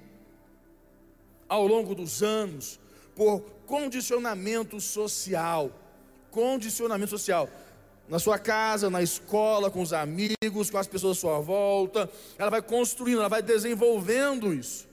ao 1.50 1.68
longo 1.68 1.94
dos 1.94 2.24
anos 2.24 2.80
por 3.14 3.42
condicionamento 3.66 4.80
social. 4.80 5.70
Condicionamento 6.32 7.10
social. 7.10 7.50
Na 8.08 8.20
sua 8.20 8.40
casa, 8.40 8.90
na 8.90 9.04
escola, 9.04 9.70
com 9.70 9.82
os 9.82 9.92
amigos, 9.92 10.70
com 10.70 10.78
as 10.78 10.88
pessoas 10.88 11.18
à 11.18 11.20
sua 11.20 11.40
volta. 11.42 12.10
Ela 12.38 12.50
vai 12.50 12.62
construindo, 12.62 13.20
ela 13.20 13.28
vai 13.28 13.42
desenvolvendo 13.42 14.54
isso. 14.54 14.88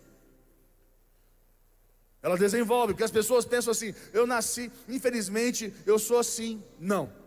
Ela 2.20 2.36
desenvolve, 2.36 2.92
porque 2.92 3.04
as 3.04 3.10
pessoas 3.12 3.44
pensam 3.44 3.70
assim: 3.70 3.94
eu 4.12 4.26
nasci, 4.26 4.68
infelizmente 4.88 5.72
eu 5.86 5.96
sou 5.96 6.18
assim. 6.18 6.60
Não. 6.80 7.24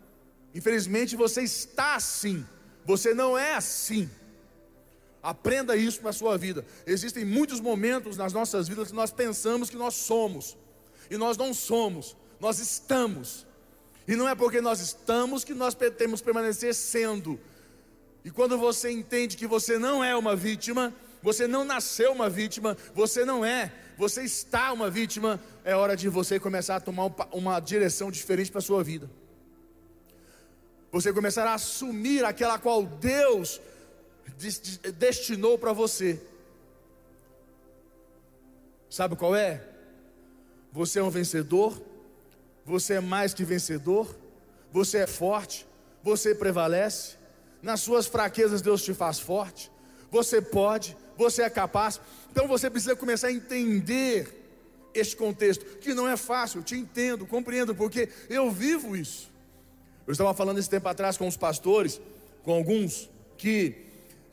Infelizmente 0.54 1.16
você 1.16 1.42
está 1.42 1.96
assim. 1.96 2.46
Você 2.86 3.14
não 3.14 3.38
é 3.38 3.56
assim. 3.56 4.10
Aprenda 5.22 5.76
isso 5.76 6.00
para 6.00 6.12
a 6.12 6.14
sua 6.14 6.38
vida. 6.38 6.66
Existem 6.86 7.26
muitos 7.26 7.60
momentos 7.60 8.16
nas 8.16 8.32
nossas 8.32 8.68
vidas 8.68 8.90
que 8.90 8.96
nós 8.96 9.12
pensamos 9.12 9.70
que 9.70 9.76
nós 9.76 9.94
somos, 9.94 10.58
e 11.10 11.18
nós 11.18 11.36
não 11.36 11.54
somos, 11.54 12.16
nós 12.40 12.60
estamos. 12.60 13.46
E 14.08 14.16
não 14.16 14.28
é 14.28 14.34
porque 14.34 14.62
nós 14.62 14.80
estamos 14.80 15.44
que 15.44 15.54
nós 15.54 15.76
temos 15.98 16.22
permanecer 16.22 16.74
sendo. 16.74 17.40
E 18.24 18.32
quando 18.32 18.58
você 18.58 18.90
entende 18.90 19.38
que 19.38 19.46
você 19.46 19.78
não 19.78 20.04
é 20.04 20.16
uma 20.16 20.36
vítima, 20.36 20.94
você 21.22 21.48
não 21.48 21.66
nasceu 21.66 22.12
uma 22.14 22.30
vítima, 22.30 22.78
você 22.94 23.26
não 23.26 23.44
é, 23.44 23.74
você 23.98 24.24
está 24.24 24.72
uma 24.72 24.90
vítima, 24.90 25.40
é 25.64 25.76
hora 25.76 25.96
de 25.96 26.08
você 26.08 26.40
começar 26.40 26.78
a 26.78 26.80
tomar 26.80 27.12
uma 27.32 27.60
direção 27.60 28.10
diferente 28.10 28.50
para 28.50 28.60
a 28.60 28.64
sua 28.64 28.84
vida. 28.84 29.10
Você 30.92 31.14
começar 31.14 31.46
a 31.46 31.54
assumir 31.54 32.26
aquela 32.26 32.58
qual 32.58 32.84
Deus 32.84 33.62
destinou 34.98 35.58
para 35.58 35.74
você. 35.74 36.22
Sabe 38.90 39.16
qual 39.16 39.36
é? 39.36 39.64
Você 40.72 41.00
é 41.00 41.04
um 41.04 41.10
vencedor, 41.10 41.80
você 42.66 42.96
é 42.96 43.00
mais 43.00 43.34
que 43.34 43.44
vencedor, 43.44 44.16
você 44.72 45.00
é 45.00 45.08
forte, 45.08 45.68
você 46.04 46.34
prevalece. 46.34 47.18
Nas 47.62 47.82
suas 47.82 48.08
fraquezas, 48.08 48.62
Deus 48.62 48.84
te 48.84 48.94
faz 48.94 49.20
forte. 49.20 49.72
Você 50.10 50.42
pode, 50.42 50.96
você 51.18 51.44
é 51.44 51.50
capaz. 51.50 52.00
Então 52.32 52.48
você 52.48 52.70
precisa 52.70 52.96
começar 52.96 53.28
a 53.28 53.32
entender 53.32 54.40
este 54.94 55.16
contexto, 55.16 55.66
que 55.78 55.94
não 55.94 56.08
é 56.08 56.18
fácil, 56.18 56.60
eu 56.60 56.64
te 56.64 56.76
entendo, 56.76 57.26
compreendo, 57.26 57.76
porque 57.76 58.10
eu 58.28 58.50
vivo 58.50 58.96
isso. 58.96 59.29
Eu 60.10 60.14
estava 60.14 60.34
falando 60.34 60.58
esse 60.58 60.68
tempo 60.68 60.90
atrás 60.90 61.18
com 61.18 61.28
os 61.28 61.38
pastores, 61.38 62.02
com 62.42 62.52
alguns, 62.52 63.08
que 63.38 63.76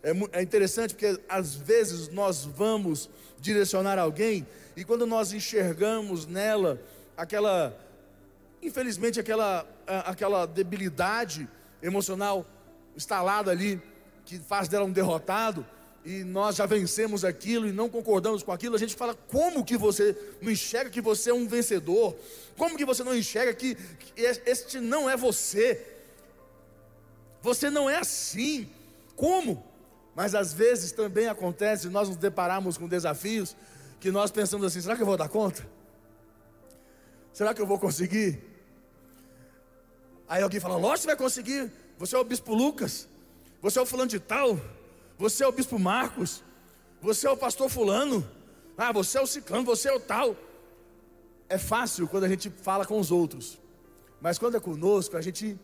é, 0.03 0.39
é 0.39 0.43
interessante 0.43 0.95
porque 0.95 1.21
às 1.29 1.55
vezes 1.55 2.09
nós 2.09 2.47
vamos 2.47 3.11
direcionar 3.39 3.99
alguém 3.99 4.47
e 4.75 4.87
quando 4.87 5.07
nós 5.07 5.35
enxergamos 5.35 6.27
nela 6.27 6.81
aquela, 7.15 7.79
infelizmente, 8.63 9.21
aquela, 9.21 9.69
aquela 9.87 10.47
debilidade 10.47 11.47
emocional 11.83 12.47
instalada 12.97 13.51
ali, 13.51 13.79
que 14.25 14.39
faz 14.39 14.69
dela 14.69 14.87
um 14.87 14.91
derrotado, 14.91 15.67
e 16.07 16.23
nós 16.23 16.55
já 16.55 16.67
vencemos 16.67 17.25
aquilo 17.25 17.67
e 17.67 17.73
não 17.73 17.89
concordamos 17.89 18.41
com 18.45 18.53
aquilo, 18.53 18.77
a 18.77 18.79
gente 18.79 18.95
fala: 18.95 19.13
como 19.27 19.65
que 19.65 19.77
você 19.77 20.17
não 20.41 20.53
enxerga 20.53 20.89
que 20.89 21.01
você 21.01 21.31
é 21.31 21.35
um 21.35 21.49
vencedor? 21.49 22.17
Como 22.57 22.77
que 22.77 22.85
você 22.85 23.03
não 23.03 23.13
enxerga 23.13 23.53
que, 23.53 23.75
que 23.75 24.23
este 24.23 24.79
não 24.79 25.11
é 25.11 25.17
você? 25.17 25.85
Você 27.43 27.69
não 27.69 27.91
é 27.91 27.97
assim. 27.97 28.71
Como? 29.17 29.67
Mas 30.15 30.33
às 30.37 30.53
vezes 30.53 30.93
também 30.93 31.27
acontece, 31.27 31.89
nós 31.89 32.09
nos 32.09 32.17
deparamos 32.17 32.79
com 32.79 32.87
desafios 32.87 33.57
que 33.99 34.13
nós 34.13 34.31
pensamos 34.31 34.65
assim: 34.65 34.81
será 34.81 34.95
que 34.95 35.03
eu 35.03 35.07
vou 35.07 35.17
dar 35.17 35.29
conta? 35.29 35.69
Será 37.33 37.53
que 37.53 37.61
eu 37.61 37.67
vou 37.67 37.81
conseguir? 37.81 38.41
Aí 40.29 40.41
alguém 40.41 40.61
fala: 40.61 40.77
lógico 40.77 41.01
que 41.01 41.07
vai 41.09 41.17
conseguir. 41.17 41.69
Você 41.99 42.15
é 42.15 42.19
o 42.19 42.23
bispo 42.23 42.55
Lucas, 42.55 43.09
você 43.61 43.81
é 43.81 43.83
o 43.83 43.87
fulano 43.87 44.09
de 44.09 44.21
tal, 44.21 44.61
você 45.19 45.45
é 45.45 45.49
o 45.49 45.53
bispo 45.53 45.79
Marcos, 45.79 46.43
você 47.01 47.27
é 47.27 47.31
o 47.31 47.37
pastor 47.37 47.69
fulano, 47.69 48.29
ah, 48.77 48.93
você 48.93 49.19
é 49.19 49.21
o 49.21 49.27
ciclano, 49.27 49.65
você 49.65 49.89
é 49.89 49.93
o 49.93 50.01
tal. 50.01 50.37
É 51.49 51.57
fácil 51.57 52.09
quando 52.09 52.25
a 52.25 52.29
gente 52.29 52.51
fala 52.51 52.85
com 52.85 52.99
os 52.99 53.11
outros, 53.11 53.59
mas 54.21 54.39
quando 54.39 54.57
é 54.57 54.61
conosco, 54.61 55.17
a 55.17 55.23
gente 55.23 55.59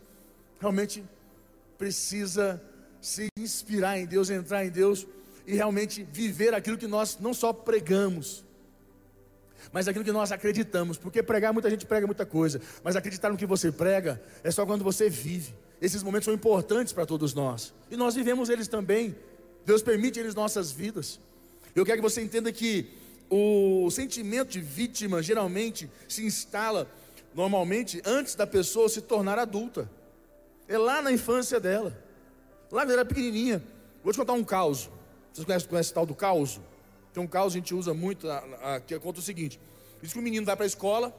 realmente 0.59 1.03
precisa 1.77 2.61
se 3.01 3.27
inspirar 3.37 3.99
em 3.99 4.05
Deus, 4.05 4.29
entrar 4.29 4.65
em 4.65 4.69
Deus 4.69 5.05
e 5.45 5.53
realmente 5.53 6.07
viver 6.11 6.53
aquilo 6.53 6.77
que 6.77 6.87
nós 6.87 7.17
não 7.19 7.33
só 7.33 7.51
pregamos, 7.51 8.45
mas 9.71 9.87
aquilo 9.87 10.05
que 10.05 10.11
nós 10.11 10.31
acreditamos. 10.31 10.97
Porque 10.97 11.21
pregar, 11.21 11.51
muita 11.51 11.69
gente 11.69 11.85
prega 11.85 12.07
muita 12.07 12.25
coisa, 12.25 12.61
mas 12.83 12.95
acreditar 12.95 13.29
no 13.29 13.37
que 13.37 13.45
você 13.45 13.71
prega 13.71 14.21
é 14.43 14.49
só 14.49 14.65
quando 14.65 14.83
você 14.83 15.09
vive. 15.09 15.53
Esses 15.81 16.01
momentos 16.01 16.25
são 16.25 16.33
importantes 16.33 16.93
para 16.93 17.05
todos 17.05 17.33
nós 17.33 17.73
e 17.91 17.97
nós 17.97 18.15
vivemos 18.15 18.47
eles 18.49 18.69
também 18.69 19.13
Deus 19.65 19.81
permite 19.81 20.19
eles 20.19 20.35
nossas 20.35 20.71
vidas. 20.71 21.19
Eu 21.75 21.85
quero 21.85 21.97
que 21.97 22.09
você 22.09 22.21
entenda 22.21 22.51
que 22.51 22.87
o 23.29 23.89
sentimento 23.89 24.49
de 24.49 24.61
vítima 24.61 25.23
geralmente 25.23 25.89
se 26.07 26.25
instala 26.25 26.89
normalmente 27.33 28.01
antes 28.05 28.35
da 28.35 28.45
pessoa 28.45 28.87
se 28.87 29.01
tornar 29.01 29.39
adulta. 29.39 29.89
É 30.67 30.77
lá 30.77 31.01
na 31.01 31.11
infância 31.11 31.59
dela. 31.59 31.97
Lá 32.71 32.81
quando 32.81 32.91
era 32.91 33.05
pequenininha. 33.05 33.63
Vou 34.03 34.11
te 34.11 34.17
contar 34.17 34.33
um 34.33 34.43
caos. 34.43 34.89
Vocês 35.31 35.45
conhecem, 35.45 35.69
conhecem 35.69 35.91
o 35.91 35.95
tal 35.95 36.05
do 36.05 36.13
caos? 36.13 36.59
Tem 37.13 37.23
um 37.23 37.27
caos 37.27 37.53
que 37.53 37.57
a 37.57 37.61
gente 37.61 37.73
usa 37.73 37.93
muito, 37.93 38.27
que 38.85 38.99
conta 38.99 39.19
o 39.19 39.23
seguinte. 39.23 39.59
Diz 40.01 40.13
que 40.13 40.19
o 40.19 40.21
menino 40.21 40.45
vai 40.45 40.55
para 40.55 40.65
a 40.65 40.67
escola, 40.67 41.15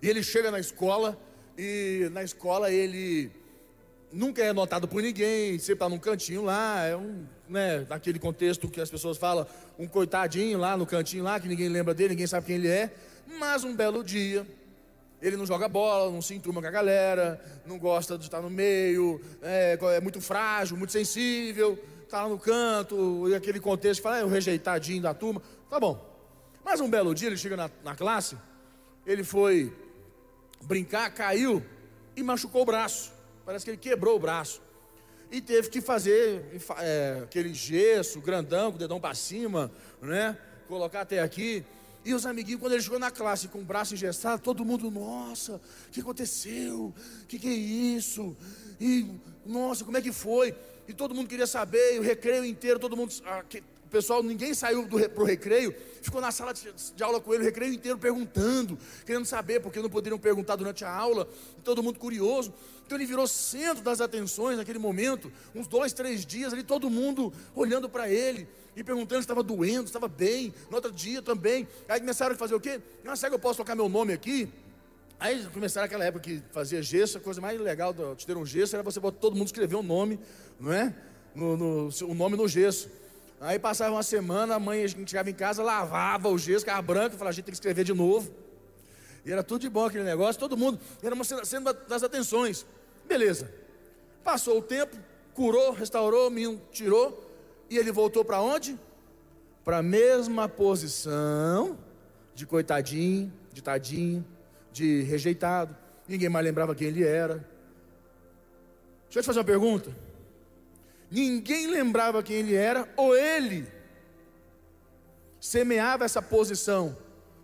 e 0.00 0.08
ele 0.08 0.22
chega 0.22 0.50
na 0.50 0.60
escola, 0.60 1.18
e 1.58 2.08
na 2.12 2.22
escola 2.22 2.70
ele 2.70 3.30
nunca 4.16 4.42
é 4.42 4.52
notado 4.52 4.88
por 4.88 5.02
ninguém, 5.02 5.58
sempre 5.58 5.74
está 5.74 5.88
num 5.88 5.98
cantinho 5.98 6.42
lá, 6.42 6.84
é 6.84 6.96
um, 6.96 7.26
né, 7.48 7.86
naquele 7.88 8.18
contexto 8.18 8.68
que 8.68 8.80
as 8.80 8.90
pessoas 8.90 9.18
falam, 9.18 9.46
um 9.78 9.86
coitadinho 9.86 10.58
lá 10.58 10.76
no 10.76 10.86
cantinho 10.86 11.22
lá, 11.22 11.38
que 11.38 11.46
ninguém 11.46 11.68
lembra 11.68 11.92
dele, 11.92 12.10
ninguém 12.10 12.26
sabe 12.26 12.46
quem 12.46 12.56
ele 12.56 12.68
é. 12.68 12.92
Mas 13.38 13.62
um 13.62 13.76
belo 13.76 14.02
dia, 14.02 14.46
ele 15.20 15.36
não 15.36 15.44
joga 15.44 15.68
bola, 15.68 16.10
não 16.10 16.22
se 16.22 16.34
enturma 16.34 16.62
com 16.62 16.66
a 16.66 16.70
galera, 16.70 17.40
não 17.66 17.78
gosta 17.78 18.16
de 18.16 18.24
estar 18.24 18.40
no 18.40 18.48
meio, 18.48 19.20
é, 19.42 19.78
é 19.96 20.00
muito 20.00 20.20
frágil, 20.20 20.78
muito 20.78 20.92
sensível, 20.92 21.78
está 22.02 22.22
lá 22.22 22.28
no 22.28 22.38
canto, 22.38 23.28
e 23.28 23.34
aquele 23.34 23.60
contexto, 23.60 24.00
fala, 24.00 24.18
é 24.18 24.24
o 24.24 24.28
rejeitadinho 24.28 25.02
da 25.02 25.12
turma. 25.12 25.42
Tá 25.68 25.78
bom. 25.78 26.02
Mas 26.64 26.80
um 26.80 26.88
belo 26.88 27.14
dia 27.14 27.28
ele 27.28 27.36
chega 27.36 27.56
na, 27.56 27.70
na 27.84 27.94
classe, 27.94 28.36
ele 29.04 29.22
foi 29.22 29.72
brincar, 30.62 31.10
caiu 31.10 31.62
e 32.16 32.22
machucou 32.22 32.62
o 32.62 32.64
braço. 32.64 33.15
Parece 33.46 33.64
que 33.64 33.70
ele 33.70 33.78
quebrou 33.78 34.16
o 34.16 34.18
braço. 34.18 34.60
E 35.30 35.40
teve 35.40 35.70
que 35.70 35.80
fazer 35.80 36.44
é, 36.78 37.20
aquele 37.22 37.54
gesso 37.54 38.20
grandão, 38.20 38.72
com 38.72 38.76
o 38.76 38.78
dedão 38.78 39.00
para 39.00 39.14
cima, 39.14 39.70
né? 40.02 40.36
Colocar 40.68 41.02
até 41.02 41.20
aqui. 41.20 41.64
E 42.04 42.12
os 42.12 42.26
amiguinhos, 42.26 42.60
quando 42.60 42.72
ele 42.72 42.82
chegou 42.82 42.98
na 42.98 43.10
classe 43.10 43.48
com 43.48 43.60
o 43.60 43.64
braço 43.64 43.94
engessado, 43.94 44.42
todo 44.42 44.64
mundo, 44.64 44.90
nossa, 44.90 45.60
o 45.88 45.90
que 45.90 46.00
aconteceu? 46.00 46.92
O 47.22 47.26
que, 47.26 47.38
que 47.38 47.48
é 47.48 47.52
isso? 47.52 48.36
E, 48.80 49.08
nossa, 49.44 49.84
como 49.84 49.96
é 49.96 50.02
que 50.02 50.12
foi? 50.12 50.54
E 50.88 50.92
todo 50.92 51.14
mundo 51.14 51.28
queria 51.28 51.46
saber, 51.46 51.94
e 51.94 51.98
o 51.98 52.02
recreio 52.02 52.44
inteiro, 52.44 52.78
todo 52.78 52.96
mundo. 52.96 53.12
Ah, 53.24 53.44
o 53.86 53.88
pessoal, 53.88 54.20
ninguém 54.20 54.52
saiu 54.52 54.84
para 54.86 55.22
o 55.22 55.24
recreio, 55.24 55.72
ficou 56.02 56.20
na 56.20 56.32
sala 56.32 56.52
de, 56.52 56.72
de, 56.94 57.02
aula 57.04 57.20
com 57.20 57.32
ele 57.32 57.44
o 57.44 57.46
recreio 57.46 57.72
inteiro 57.72 57.96
perguntando, 57.96 58.76
querendo 59.04 59.24
saber, 59.24 59.60
porque 59.60 59.80
não 59.80 59.88
poderiam 59.88 60.18
perguntar 60.18 60.56
durante 60.56 60.84
a 60.84 60.90
aula, 60.90 61.28
todo 61.62 61.84
mundo 61.84 61.96
curioso. 61.96 62.52
Então 62.84 62.98
ele 62.98 63.06
virou 63.06 63.28
centro 63.28 63.84
das 63.84 64.00
atenções 64.00 64.56
naquele 64.56 64.80
momento, 64.80 65.32
uns 65.54 65.68
dois, 65.68 65.92
três 65.92 66.26
dias 66.26 66.52
ali, 66.52 66.64
todo 66.64 66.90
mundo 66.90 67.32
olhando 67.54 67.88
para 67.88 68.10
ele 68.10 68.48
e 68.74 68.82
perguntando 68.82 69.20
se 69.20 69.24
estava 69.24 69.42
doendo, 69.42 69.82
se 69.82 69.86
estava 69.86 70.08
bem, 70.08 70.52
no 70.68 70.74
outro 70.74 70.90
dia 70.90 71.22
também. 71.22 71.68
Aí 71.88 72.00
começaram 72.00 72.34
a 72.34 72.38
fazer 72.38 72.56
o 72.56 72.60
quê? 72.60 72.80
Ah, 73.06 73.14
será 73.14 73.30
que 73.30 73.36
eu 73.36 73.40
posso 73.40 73.58
colocar 73.58 73.76
meu 73.76 73.88
nome 73.88 74.12
aqui? 74.12 74.48
Aí 75.18 75.46
começaram 75.54 75.86
aquela 75.86 76.04
época 76.04 76.24
que 76.24 76.42
fazia 76.50 76.82
gesso, 76.82 77.18
a 77.18 77.20
coisa 77.20 77.40
mais 77.40 77.58
legal 77.60 77.94
de 78.16 78.26
ter 78.26 78.36
um 78.36 78.44
gesso 78.44 78.74
era 78.74 78.82
você 78.82 78.98
botar 78.98 79.18
todo 79.18 79.36
mundo 79.36 79.46
escrever 79.46 79.76
um 79.76 79.82
nome, 79.82 80.18
não 80.58 80.72
é? 80.72 80.92
No, 81.36 81.56
no, 81.56 81.88
o 82.02 82.14
nome 82.14 82.36
no 82.36 82.48
gesso. 82.48 82.90
Aí 83.46 83.60
passava 83.60 83.94
uma 83.94 84.02
semana, 84.02 84.56
a 84.56 84.58
mãe, 84.58 84.82
a 84.82 84.86
gente 84.88 85.08
chegava 85.08 85.30
em 85.30 85.34
casa, 85.34 85.62
lavava 85.62 86.28
o 86.28 86.36
gesso, 86.36 86.60
ficava 86.60 86.82
branco, 86.82 87.12
falava, 87.12 87.28
a 87.28 87.32
gente 87.32 87.44
tem 87.44 87.52
que 87.52 87.56
escrever 87.56 87.84
de 87.84 87.94
novo. 87.94 88.28
E 89.24 89.30
era 89.30 89.40
tudo 89.40 89.60
de 89.60 89.68
bom 89.68 89.86
aquele 89.86 90.02
negócio, 90.02 90.40
todo 90.40 90.56
mundo, 90.56 90.80
era 91.00 91.14
uma 91.14 91.22
cena 91.22 91.72
das 91.72 92.02
atenções. 92.02 92.66
Beleza. 93.06 93.48
Passou 94.24 94.58
o 94.58 94.62
tempo, 94.62 94.96
curou, 95.32 95.70
restaurou, 95.70 96.26
o 96.26 96.30
menino 96.30 96.60
tirou, 96.72 97.24
e 97.70 97.78
ele 97.78 97.92
voltou 97.92 98.24
para 98.24 98.40
onde? 98.40 98.76
Para 99.64 99.78
a 99.78 99.82
mesma 99.82 100.48
posição 100.48 101.78
de 102.34 102.44
coitadinho, 102.46 103.32
de 103.52 103.62
tadinho, 103.62 104.26
de 104.72 105.02
rejeitado. 105.02 105.76
Ninguém 106.08 106.28
mais 106.28 106.44
lembrava 106.44 106.74
quem 106.74 106.88
ele 106.88 107.04
era. 107.04 107.36
Deixa 109.04 109.20
eu 109.20 109.22
te 109.22 109.26
fazer 109.26 109.38
uma 109.38 109.44
pergunta 109.44 110.05
ninguém 111.10 111.66
lembrava 111.66 112.22
quem 112.22 112.36
ele 112.36 112.54
era, 112.54 112.88
ou 112.96 113.16
ele 113.16 113.66
semeava 115.40 116.04
essa 116.04 116.20
posição 116.20 116.96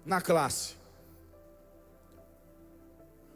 na 0.05 0.21
classe. 0.21 0.75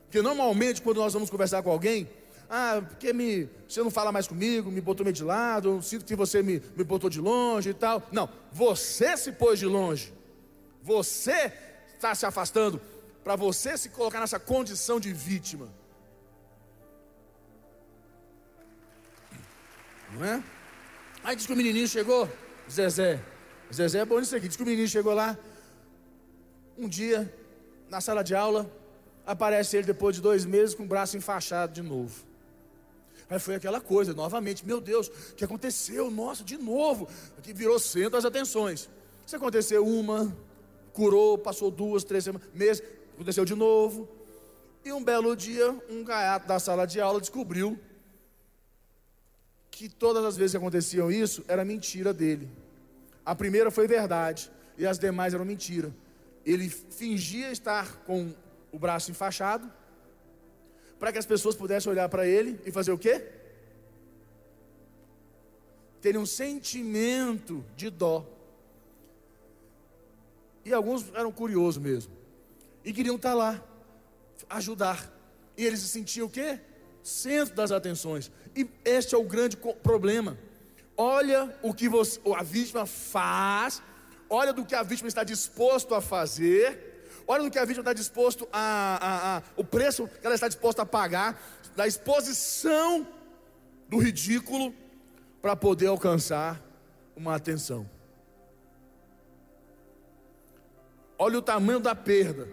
Porque 0.05 0.23
normalmente, 0.23 0.83
quando 0.83 0.99
nós 0.99 1.13
vamos 1.13 1.31
conversar 1.31 1.63
com 1.63 1.71
alguém, 1.71 2.09
ah, 2.49 2.83
porque 2.89 3.13
me, 3.13 3.49
você 3.69 3.83
não 3.83 3.91
fala 3.91 4.13
mais 4.13 4.29
comigo, 4.29 4.71
me 4.71 4.81
botou 4.81 5.05
meio 5.05 5.15
de 5.15 5.25
lado, 5.25 5.69
eu 5.69 5.83
sinto 5.83 6.05
que 6.05 6.15
você 6.15 6.43
me, 6.43 6.63
me 6.77 6.85
botou 6.85 7.11
de 7.11 7.21
longe 7.21 7.71
e 7.71 7.75
tal. 7.75 8.03
Não, 8.13 8.29
você 8.53 9.17
se 9.17 9.33
pôs 9.33 9.59
de 9.59 9.67
longe. 9.67 10.15
Você 10.83 11.53
está 11.95 12.15
se 12.15 12.25
afastando 12.25 12.81
para 13.25 13.35
você 13.35 13.77
se 13.77 13.89
colocar 13.89 14.21
nessa 14.21 14.39
condição 14.39 15.01
de 15.01 15.13
vítima. 15.13 15.69
Não 20.19 20.25
é? 20.25 20.43
Aí 21.23 21.37
diz 21.37 21.47
que 21.47 21.53
o 21.53 21.57
menininho 21.57 21.87
chegou, 21.87 22.29
Zezé. 22.71 23.23
Zezé 23.73 23.99
é 23.99 24.05
bom 24.05 24.19
nisso 24.19 24.35
aqui. 24.35 24.49
Diz 24.49 24.57
que 24.57 24.63
o 24.63 24.67
menino 24.67 24.89
chegou 24.89 25.13
lá. 25.13 25.37
Um 26.79 26.89
dia, 26.89 27.33
na 27.91 28.01
sala 28.01 28.23
de 28.23 28.35
aula, 28.35 28.71
aparece 29.27 29.77
ele 29.77 29.87
depois 29.87 30.17
de 30.17 30.23
dois 30.23 30.47
meses 30.47 30.75
com 30.75 30.85
o 30.85 30.87
braço 30.87 31.17
enfaixado 31.17 31.73
de 31.73 31.83
novo. 31.83 32.25
Aí 33.29 33.39
foi 33.39 33.57
aquela 33.57 33.81
coisa, 33.81 34.15
novamente, 34.15 34.65
meu 34.65 34.81
Deus, 34.81 35.09
o 35.09 35.35
que 35.35 35.45
aconteceu? 35.45 36.11
Nossa, 36.11 36.45
de 36.45 36.57
novo. 36.57 37.09
Aqui 37.37 37.53
virou 37.53 37.79
centro 37.79 38.13
das 38.13 38.25
atenções. 38.25 38.89
Isso 39.27 39.37
aconteceu 39.37 39.85
uma, 39.85 40.35
curou, 40.93 41.37
passou 41.37 41.71
duas, 41.71 42.05
três 42.05 42.25
semanas, 42.25 42.49
meses, 42.55 42.83
aconteceu 43.15 43.45
de 43.45 43.55
novo. 43.55 44.09
E 44.85 44.93
um 44.93 45.03
belo 45.03 45.35
dia, 45.35 45.75
um 45.91 46.05
gaiato 46.05 46.47
da 46.47 46.59
sala 46.59 46.87
de 46.87 47.01
aula 47.01 47.21
descobriu 47.21 47.79
que 49.77 49.91
todas 49.91 50.25
as 50.25 50.39
vezes 50.39 50.53
que 50.53 50.57
aconteciam 50.57 51.13
isso, 51.13 51.45
era 51.47 51.63
mentira 51.63 52.11
dele. 52.11 52.49
A 53.23 53.35
primeira 53.35 53.71
foi 53.71 53.87
verdade, 53.87 54.51
e 54.79 54.87
as 54.87 54.99
demais 54.99 55.35
eram 55.35 55.45
mentira. 55.45 55.95
Ele 56.47 56.71
fingia 56.71 57.53
estar 57.53 57.99
com 58.07 58.35
o 58.73 58.79
braço 58.79 59.11
enfaixado, 59.11 59.71
para 60.99 61.13
que 61.13 61.19
as 61.19 61.27
pessoas 61.27 61.55
pudessem 61.55 61.93
olhar 61.93 62.09
para 62.09 62.27
ele 62.27 62.59
e 62.65 62.73
fazer 62.73 62.91
o 62.91 62.97
quê? 62.97 63.23
Terem 66.01 66.23
um 66.23 66.25
sentimento 66.25 67.63
de 67.77 67.91
dó. 67.91 68.27
E 70.65 70.73
alguns 70.73 71.13
eram 71.13 71.31
curiosos 71.31 71.83
mesmo. 71.83 72.15
E 72.83 72.95
queriam 72.95 73.17
estar 73.17 73.35
lá, 73.35 73.63
ajudar. 74.49 75.13
E 75.55 75.67
eles 75.67 75.81
se 75.81 75.89
sentiam 75.89 76.29
o 76.29 76.31
quê? 76.31 76.61
Centro 77.07 77.55
das 77.55 77.71
atenções. 77.71 78.33
E 78.57 78.69
este 78.85 79.15
é 79.15 79.19
o 79.19 79.23
grande 79.23 79.57
problema. 79.57 80.37
Olha 80.97 81.57
o 81.63 81.73
que 81.73 81.89
você, 81.89 82.19
a 82.37 82.43
vítima 82.43 82.85
faz, 82.85 83.81
olha 84.29 84.53
do 84.53 84.65
que 84.65 84.75
a 84.75 84.83
vítima 84.83 85.07
está 85.07 85.23
disposto 85.23 85.95
a 85.95 86.01
fazer, 86.01 87.05
olha 87.25 87.45
do 87.45 87.51
que 87.51 87.61
a 87.61 87.65
vítima 87.65 87.83
está 87.83 87.93
disposto 87.93 88.49
a, 88.53 88.99
a, 89.01 89.37
a 89.37 89.43
o 89.57 89.63
preço 89.63 90.09
que 90.09 90.27
ela 90.27 90.35
está 90.35 90.49
disposta 90.49 90.83
a 90.83 90.87
pagar, 90.87 91.41
da 91.77 91.87
exposição 91.87 93.07
do 93.89 93.99
ridículo 93.99 94.75
para 95.41 95.55
poder 95.55 95.87
alcançar 95.87 96.61
uma 97.15 97.37
atenção. 97.37 97.89
Olha 101.17 101.39
o 101.39 101.43
tamanho 101.43 101.79
da 101.79 101.95
perda. 101.95 102.49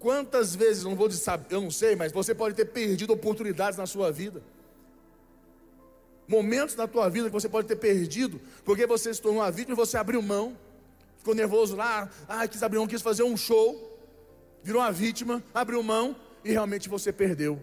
Quantas 0.00 0.56
vezes, 0.56 0.82
não 0.82 0.96
vou 0.96 1.06
dizer, 1.06 1.22
eu 1.50 1.60
não 1.60 1.70
sei, 1.70 1.94
mas 1.94 2.10
você 2.10 2.34
pode 2.34 2.56
ter 2.56 2.64
perdido 2.64 3.12
oportunidades 3.12 3.78
na 3.78 3.86
sua 3.86 4.10
vida 4.10 4.42
momentos 6.30 6.76
na 6.76 6.86
tua 6.86 7.08
vida 7.10 7.26
que 7.26 7.32
você 7.32 7.48
pode 7.48 7.66
ter 7.66 7.74
perdido, 7.74 8.40
porque 8.64 8.86
você 8.86 9.12
se 9.12 9.20
tornou 9.20 9.42
uma 9.42 9.50
vítima 9.50 9.74
e 9.74 9.76
você 9.76 9.96
abriu 9.96 10.22
mão, 10.22 10.56
ficou 11.18 11.34
nervoso 11.34 11.74
lá, 11.74 12.08
ah, 12.28 12.46
quis 12.46 12.62
abrir 12.62 12.78
mão, 12.78 12.86
quis 12.86 13.02
fazer 13.02 13.24
um 13.24 13.36
show, 13.36 13.98
virou 14.62 14.80
uma 14.80 14.92
vítima, 14.92 15.42
abriu 15.52 15.82
mão 15.82 16.14
e 16.44 16.52
realmente 16.52 16.88
você 16.88 17.12
perdeu. 17.12 17.60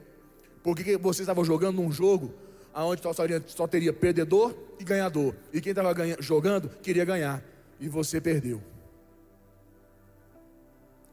Porque 0.62 0.98
você 0.98 1.22
estava 1.22 1.46
jogando 1.46 1.78
num 1.78 1.90
jogo 1.90 2.34
onde 2.76 3.02
só, 3.02 3.14
só 3.48 3.68
teria 3.68 3.94
perdedor 3.94 4.54
e 4.78 4.84
ganhador. 4.84 5.34
E 5.54 5.62
quem 5.62 5.70
estava 5.70 5.96
jogando 6.20 6.70
queria 6.82 7.06
ganhar. 7.06 7.42
E 7.80 7.88
você 7.88 8.20
perdeu. 8.20 8.62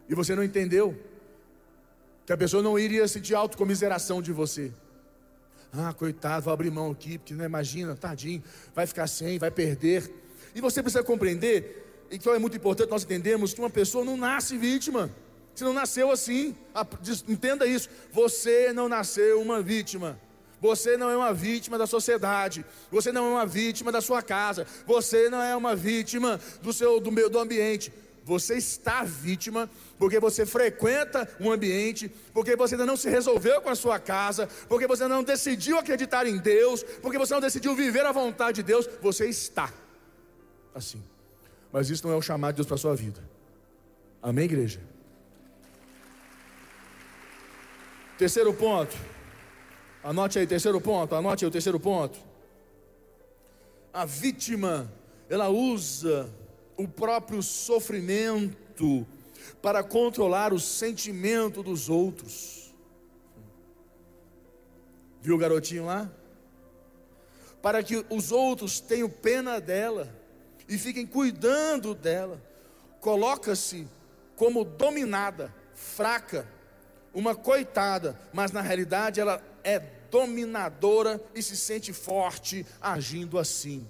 E 0.09 0.15
você 0.15 0.35
não 0.35 0.43
entendeu 0.43 0.99
que 2.27 2.33
a 2.33 2.37
pessoa 2.37 2.63
não 2.63 2.79
iria 2.79 3.07
sentir 3.07 3.35
autocomiseração 3.35 4.23
de 4.23 4.33
você. 4.33 4.73
Ah, 5.73 5.93
coitado, 5.93 6.45
vou 6.45 6.53
abrir 6.53 6.71
mão 6.71 6.93
aqui, 6.93 7.19
porque 7.19 7.35
não 7.35 7.41
né, 7.41 7.47
imagina, 7.47 7.97
tadinho, 7.97 8.43
vai 8.75 8.87
ficar 8.87 9.07
sem, 9.07 9.39
vai 9.39 9.51
perder. 9.51 10.11
E 10.55 10.61
você 10.61 10.83
precisa 10.83 11.03
compreender, 11.03 12.07
então 12.11 12.33
é 12.33 12.39
muito 12.39 12.57
importante 12.57 12.91
nós 12.91 13.03
entendermos 13.03 13.53
que 13.53 13.61
uma 13.61 13.71
pessoa 13.71 14.05
não 14.05 14.17
nasce 14.17 14.57
vítima. 14.57 15.11
Você 15.55 15.65
não 15.65 15.73
nasceu 15.73 16.11
assim. 16.11 16.55
Entenda 17.29 17.67
isso. 17.67 17.89
Você 18.13 18.73
não 18.73 18.89
nasceu 18.89 19.41
uma 19.41 19.63
vítima. 19.63 20.19
Você 20.61 20.97
não 20.97 21.11
é 21.11 21.17
uma 21.17 21.33
vítima 21.33 21.77
da 21.77 21.87
sociedade. 21.87 22.65
Você 22.91 23.13
não 23.13 23.27
é 23.27 23.31
uma 23.31 23.47
vítima 23.47 23.93
da 23.93 24.01
sua 24.01 24.23
casa. 24.23 24.67
Você 24.87 25.29
não 25.29 25.43
é 25.43 25.55
uma 25.55 25.77
vítima 25.77 26.41
do 26.63 26.73
seu 26.73 26.99
do, 27.01 27.13
meu, 27.13 27.29
do 27.29 27.39
ambiente. 27.39 27.93
Você 28.25 28.57
está 28.57 29.05
vítima 29.05 29.69
porque 29.99 30.19
você 30.19 30.47
frequenta 30.47 31.29
um 31.39 31.53
ambiente, 31.53 32.11
porque 32.33 32.57
você 32.57 32.75
ainda 32.75 32.87
não 32.87 32.97
se 32.97 33.09
resolveu 33.09 33.61
com 33.61 33.69
a 33.69 33.75
sua 33.75 33.99
casa, 33.99 34.49
porque 34.67 34.87
você 34.87 35.07
não 35.07 35.23
decidiu 35.23 35.79
acreditar 35.79 36.27
em 36.27 36.39
Deus, 36.39 36.83
porque 37.03 37.19
você 37.19 37.35
não 37.35 37.41
decidiu 37.41 37.75
viver 37.77 38.07
a 38.07 38.13
vontade 38.13 38.57
de 38.57 38.63
Deus. 38.63 38.89
Você 39.03 39.27
está 39.29 39.71
assim. 40.75 41.03
Mas 41.71 41.91
isso 41.91 42.07
não 42.07 42.15
é 42.15 42.17
o 42.17 42.23
chamado 42.23 42.55
de 42.55 42.57
Deus 42.57 42.67
para 42.67 42.77
a 42.77 42.79
sua 42.79 42.97
vida. 42.97 43.23
Amém, 44.23 44.47
igreja? 44.47 44.81
Terceiro 48.17 48.55
ponto. 48.55 48.97
Anote 50.03 50.39
aí, 50.39 50.47
terceiro 50.47 50.81
ponto. 50.81 51.15
Anote 51.15 51.45
aí 51.45 51.49
o 51.49 51.53
terceiro 51.53 51.79
ponto. 51.79 52.19
A 53.93 54.07
vítima, 54.07 54.91
ela 55.29 55.51
usa 55.51 56.33
o 56.77 56.89
próprio 56.89 57.43
sofrimento 57.43 59.07
para 59.63 59.83
controlar 59.83 60.53
o 60.53 60.61
sentimento 60.61 61.63
dos 61.63 61.89
outros. 61.89 62.75
Viu 65.21 65.37
o 65.37 65.39
garotinho 65.39 65.87
lá? 65.87 66.11
Para 67.63 67.83
que 67.83 68.05
os 68.11 68.31
outros 68.31 68.81
tenham 68.81 69.09
pena 69.09 69.61
dela 69.61 70.15
e 70.69 70.77
fiquem 70.77 71.07
cuidando 71.07 71.95
dela. 71.95 72.43
Coloca-se 73.01 73.89
como 74.37 74.65
dominada, 74.65 75.55
fraca, 75.75 76.47
uma 77.15 77.35
coitada, 77.35 78.19
mas 78.33 78.51
na 78.51 78.61
realidade 78.61 79.21
ela 79.21 79.43
é 79.63 79.79
dominadora 80.11 81.23
e 81.35 81.43
se 81.43 81.57
sente 81.57 81.93
forte 81.93 82.67
agindo 82.81 83.39
assim. 83.39 83.89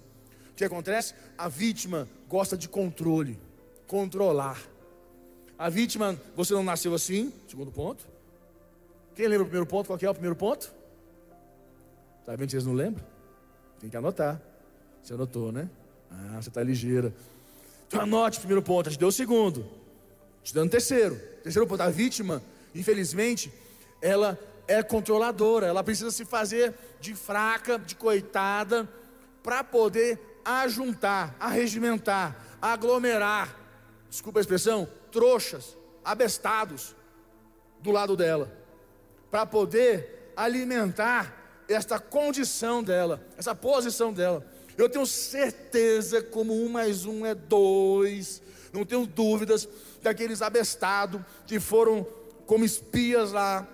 O 0.51 0.55
que 0.55 0.65
acontece? 0.65 1.15
A 1.37 1.49
vítima 1.49 2.09
gosta 2.29 2.57
de 2.57 2.69
controle, 2.69 3.39
controlar. 3.87 4.61
A 5.59 5.69
vítima, 5.69 6.19
você 6.35 6.53
não 6.53 6.65
nasceu 6.65 6.95
assim, 6.95 7.33
segundo 7.49 7.71
ponto. 7.71 8.05
Quem 9.15 9.29
lembra 9.29 9.43
o 9.43 9.47
primeiro 9.47 9.67
ponto? 9.67 9.87
Qual 9.87 9.99
é 10.01 10.11
o 10.11 10.15
primeiro 10.15 10.37
ponto? 10.37 10.73
Está 12.21 12.33
vendo 12.33 12.47
que 12.47 12.53
vocês 12.53 12.67
não 12.67 12.75
lembram? 12.75 13.05
Tem 13.81 13.89
que 13.89 13.97
anotar. 13.97 14.41
Você 15.03 15.15
anotou, 15.15 15.53
né? 15.53 15.69
Ah, 16.11 16.41
você 16.43 16.49
está 16.49 16.63
ligeira. 16.63 17.15
Então 17.87 18.01
anote 18.01 18.39
o 18.39 18.41
primeiro 18.41 18.63
ponto, 18.63 18.91
gente 18.91 18.99
deu 18.99 19.09
o 19.09 19.13
segundo. 19.13 19.67
Te 20.43 20.53
dando 20.53 20.69
o 20.69 20.71
terceiro. 20.71 21.17
Terceiro 21.43 21.67
ponto, 21.67 21.83
a 21.83 21.91
vítima 21.91 22.43
Infelizmente, 22.75 23.53
ela 24.03 24.39
é 24.67 24.83
controladora, 24.83 25.67
ela 25.67 25.85
precisa 25.85 26.11
se 26.11 26.25
fazer 26.25 26.75
de 27.01 27.15
fraca, 27.15 27.79
de 27.79 27.95
coitada, 27.95 28.89
para 29.43 29.63
poder 29.63 30.19
ajuntar, 30.45 31.35
arregimentar, 31.41 32.37
aglomerar, 32.61 33.57
desculpa 34.11 34.41
a 34.41 34.43
expressão, 34.43 34.89
trouxas, 35.11 35.77
abestados 36.05 36.95
do 37.81 37.91
lado 37.91 38.17
dela, 38.17 38.53
para 39.31 39.47
poder 39.47 40.33
alimentar 40.37 41.65
esta 41.69 41.99
condição 41.99 42.83
dela, 42.83 43.25
essa 43.37 43.55
posição 43.55 44.13
dela. 44.13 44.45
Eu 44.77 44.89
tenho 44.89 45.07
certeza, 45.07 46.23
como 46.23 46.55
um 46.55 46.69
mais 46.69 47.07
um 47.07 47.25
é 47.25 47.35
dois, 47.35 48.43
não 48.73 48.85
tenho 48.85 49.07
dúvidas 49.07 49.69
daqueles 50.03 50.43
abestados 50.43 51.21
que 51.47 51.61
foram 51.61 52.07
como 52.47 52.65
espias 52.65 53.33
lá 53.33 53.67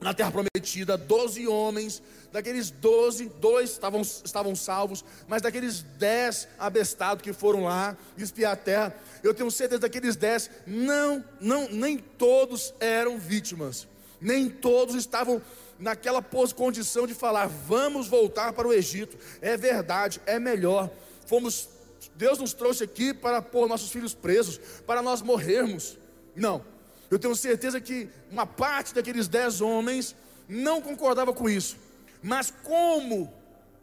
na 0.00 0.12
terra 0.12 0.30
prometida, 0.30 0.96
doze 0.96 1.46
homens, 1.46 2.02
daqueles 2.30 2.70
doze, 2.70 3.30
dois 3.40 3.70
estavam, 3.70 4.02
estavam 4.02 4.54
salvos, 4.54 5.04
mas 5.26 5.40
daqueles 5.40 5.82
dez 5.98 6.46
abestados 6.58 7.22
que 7.22 7.32
foram 7.32 7.64
lá 7.64 7.96
espiar 8.18 8.52
a 8.52 8.56
terra, 8.56 8.94
eu 9.22 9.32
tenho 9.32 9.50
certeza 9.50 9.80
daqueles 9.80 10.16
dez, 10.16 10.50
não, 10.66 11.24
não, 11.40 11.68
nem 11.68 11.96
todos 11.98 12.74
eram 12.78 13.18
vítimas, 13.18 13.88
nem 14.20 14.50
todos 14.50 14.94
estavam 14.94 15.40
naquela 15.78 16.22
condição 16.22 17.06
de 17.06 17.14
falar, 17.14 17.46
vamos 17.46 18.06
voltar 18.06 18.52
para 18.52 18.68
o 18.68 18.72
Egito, 18.72 19.16
é 19.40 19.56
verdade, 19.56 20.20
é 20.26 20.38
melhor, 20.38 20.90
fomos, 21.26 21.68
Deus 22.14 22.38
nos 22.38 22.52
trouxe 22.52 22.84
aqui 22.84 23.14
para 23.14 23.40
pôr 23.40 23.68
nossos 23.68 23.90
filhos 23.90 24.14
presos, 24.14 24.58
para 24.86 25.00
nós 25.00 25.22
morrermos, 25.22 25.98
não, 26.34 26.62
eu 27.10 27.18
tenho 27.18 27.34
certeza 27.36 27.80
que 27.80 28.08
uma 28.30 28.46
parte 28.46 28.94
daqueles 28.94 29.28
dez 29.28 29.60
homens 29.60 30.14
não 30.48 30.80
concordava 30.80 31.32
com 31.32 31.48
isso. 31.48 31.76
Mas 32.22 32.52
como 32.62 33.32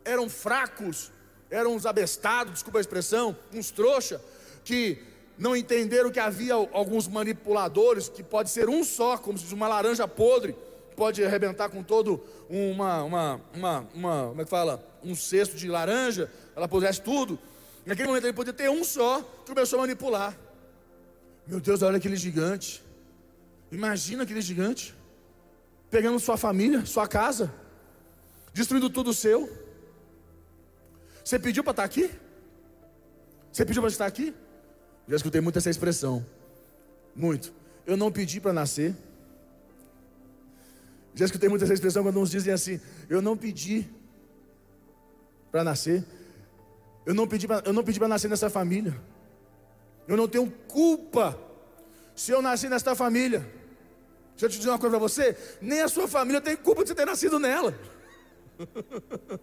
eram 0.04 0.30
fracos, 0.30 1.12
eram 1.50 1.76
uns 1.76 1.86
abestados, 1.86 2.54
desculpa 2.54 2.80
a 2.80 2.82
expressão, 2.82 3.36
uns 3.54 3.72
trouxa, 3.72 4.22
que 4.66 5.02
não 5.38 5.56
entenderam 5.56 6.12
que 6.12 6.20
havia 6.20 6.54
alguns 6.54 7.08
manipuladores, 7.08 8.10
que 8.10 8.22
pode 8.22 8.50
ser 8.50 8.70
um 8.70 8.84
só, 8.84 9.18
como 9.18 9.38
se 9.38 9.46
diz 9.46 9.54
uma 9.54 9.68
laranja 9.68 10.08
podre, 10.08 10.56
pode 10.96 11.24
arrebentar 11.24 11.70
com 11.70 11.82
todo 11.82 12.24
uma, 12.50 13.04
uma, 13.04 13.42
uma, 13.54 13.88
uma, 13.94 14.28
como 14.28 14.42
é 14.42 14.44
que 14.44 14.50
fala, 14.50 14.84
um 15.04 15.16
cesto 15.16 15.56
de 15.56 15.68
laranja, 15.68 16.30
ela 16.56 16.68
pudesse 16.68 17.02
tudo. 17.02 17.40
Naquele 17.86 18.08
momento 18.08 18.26
ele 18.26 18.34
podia 18.34 18.54
ter 18.54 18.70
um 18.70 18.84
só, 18.84 19.22
que 19.22 19.54
começou 19.54 19.80
a 19.80 19.82
manipular. 19.84 20.38
Meu 21.48 21.60
Deus, 21.60 21.82
olha 21.82 21.98
aquele 21.98 22.16
gigante. 22.16 22.83
Imagina 23.74 24.22
aquele 24.22 24.42
gigante 24.42 24.96
pegando 25.90 26.20
sua 26.20 26.38
família, 26.38 26.86
sua 26.86 27.08
casa, 27.08 27.52
destruindo 28.54 28.88
tudo 28.88 29.14
seu. 29.14 29.52
Você 31.24 31.40
pediu 31.40 31.64
para 31.64 31.72
estar 31.72 31.84
aqui? 31.84 32.12
Você 33.52 33.66
pediu 33.66 33.82
para 33.82 33.90
estar 33.90 34.06
aqui? 34.06 34.34
Já 35.08 35.16
escutei 35.16 35.42
muito 35.42 35.58
essa 35.58 35.72
expressão. 35.72 36.24
Muito. 37.16 37.52
Eu 37.86 37.98
não 37.98 38.12
pedi 38.12 38.40
para 38.40 38.54
nascer. 38.54 38.96
Já 41.16 41.26
escutei 41.26 41.50
muito 41.50 41.64
essa 41.64 41.74
expressão 41.74 42.04
quando 42.04 42.20
uns 42.20 42.30
dizem 42.30 42.54
assim: 42.54 42.80
Eu 43.10 43.22
não 43.24 43.36
pedi 43.36 43.90
para 45.52 45.64
nascer. 45.64 46.06
Eu 47.06 47.14
não 47.16 47.28
pedi 47.28 47.48
para 47.48 48.08
nascer 48.08 48.28
nessa 48.28 48.50
família. 48.52 48.96
Eu 50.08 50.16
não 50.16 50.28
tenho 50.28 50.50
culpa 50.68 51.40
se 52.16 52.32
eu 52.32 52.42
nasci 52.42 52.70
nesta 52.70 52.94
família. 52.96 53.63
Deixa 54.34 54.46
eu 54.46 54.50
te 54.50 54.58
dizer 54.58 54.70
uma 54.70 54.80
coisa 54.80 54.98
para 54.98 55.08
você: 55.08 55.38
nem 55.62 55.82
a 55.82 55.88
sua 55.88 56.08
família 56.08 56.42
tem 56.42 56.56
culpa 56.56 56.84
de 56.84 56.90
você 56.90 56.96
ter 56.96 57.06
nascido 57.06 57.40
nela. 57.40 57.78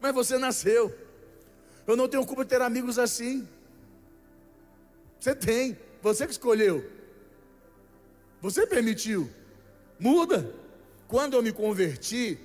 Mas 0.00 0.14
você 0.14 0.38
nasceu. 0.38 0.94
Eu 1.86 1.96
não 1.96 2.08
tenho 2.08 2.26
culpa 2.26 2.44
de 2.44 2.50
ter 2.50 2.60
amigos 2.60 2.98
assim. 2.98 3.48
Você 5.18 5.34
tem, 5.34 5.76
você 6.02 6.26
que 6.26 6.32
escolheu. 6.32 6.88
Você 8.40 8.66
permitiu. 8.66 9.28
Muda. 9.98 10.54
Quando 11.08 11.34
eu 11.34 11.42
me 11.42 11.52
converti, 11.52 12.38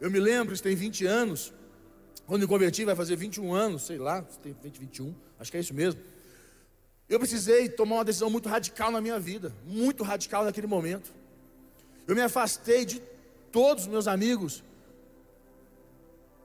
eu 0.00 0.10
me 0.10 0.18
lembro, 0.18 0.52
isso 0.52 0.62
tem 0.62 0.74
20 0.74 1.06
anos. 1.06 1.52
Quando 2.26 2.42
me 2.42 2.48
converti, 2.48 2.84
vai 2.84 2.96
fazer 2.96 3.14
21 3.16 3.54
anos, 3.54 3.82
sei 3.82 3.98
lá, 3.98 4.22
tem 4.42 4.54
20, 4.60 4.78
21, 4.80 5.14
acho 5.38 5.50
que 5.50 5.56
é 5.56 5.60
isso 5.60 5.72
mesmo. 5.72 6.00
Eu 7.08 7.18
precisei 7.18 7.68
tomar 7.68 7.96
uma 7.96 8.04
decisão 8.04 8.28
muito 8.28 8.48
radical 8.48 8.90
na 8.90 9.00
minha 9.00 9.18
vida, 9.18 9.54
muito 9.64 10.02
radical 10.02 10.44
naquele 10.44 10.66
momento. 10.66 11.12
Eu 12.06 12.16
me 12.16 12.22
afastei 12.22 12.84
de 12.84 13.00
todos 13.52 13.84
os 13.84 13.88
meus 13.88 14.08
amigos. 14.08 14.64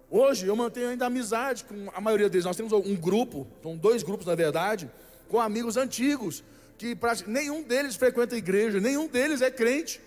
Hoje 0.10 0.46
eu 0.46 0.56
mantenho 0.56 0.90
ainda 0.90 1.08
amizade 1.08 1.64
com 1.64 1.90
a 1.96 2.00
maioria 2.00 2.30
deles. 2.30 2.46
Nós 2.46 2.56
temos 2.56 2.72
um 2.74 2.96
grupo, 2.96 3.48
são 3.64 3.76
dois 3.76 4.04
grupos 4.04 4.28
na 4.28 4.36
verdade, 4.36 4.90
com 5.28 5.40
amigos 5.40 5.78
antigos, 5.78 6.44
que 6.78 6.98
nenhum 7.26 7.64
deles 7.64 7.96
frequenta 7.96 8.36
a 8.36 8.38
igreja, 8.38 8.80
nenhum 8.80 9.08
deles 9.08 9.42
é 9.42 9.50
crente. 9.50 10.00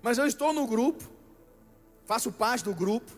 Mas 0.00 0.16
eu 0.16 0.26
estou 0.26 0.52
no 0.52 0.66
grupo, 0.66 1.04
faço 2.06 2.32
parte 2.32 2.64
do 2.64 2.74
grupo. 2.74 3.10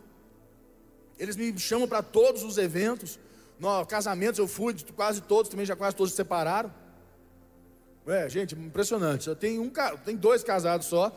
Eles 1.18 1.36
me 1.36 1.56
chamam 1.58 1.86
para 1.86 2.02
todos 2.02 2.42
os 2.42 2.58
eventos. 2.58 3.18
No 3.58 3.84
casamentos 3.86 4.38
eu 4.38 4.48
fui, 4.48 4.74
quase 4.94 5.20
todos, 5.20 5.48
também 5.48 5.64
já 5.64 5.76
quase 5.76 5.96
todos 5.96 6.12
se 6.12 6.16
separaram. 6.16 6.72
É, 8.06 8.28
gente, 8.28 8.54
impressionante. 8.54 9.28
Eu 9.28 9.36
tenho 9.36 9.62
um, 9.62 9.70
tem 10.04 10.16
dois 10.16 10.42
casados 10.42 10.86
só. 10.86 11.12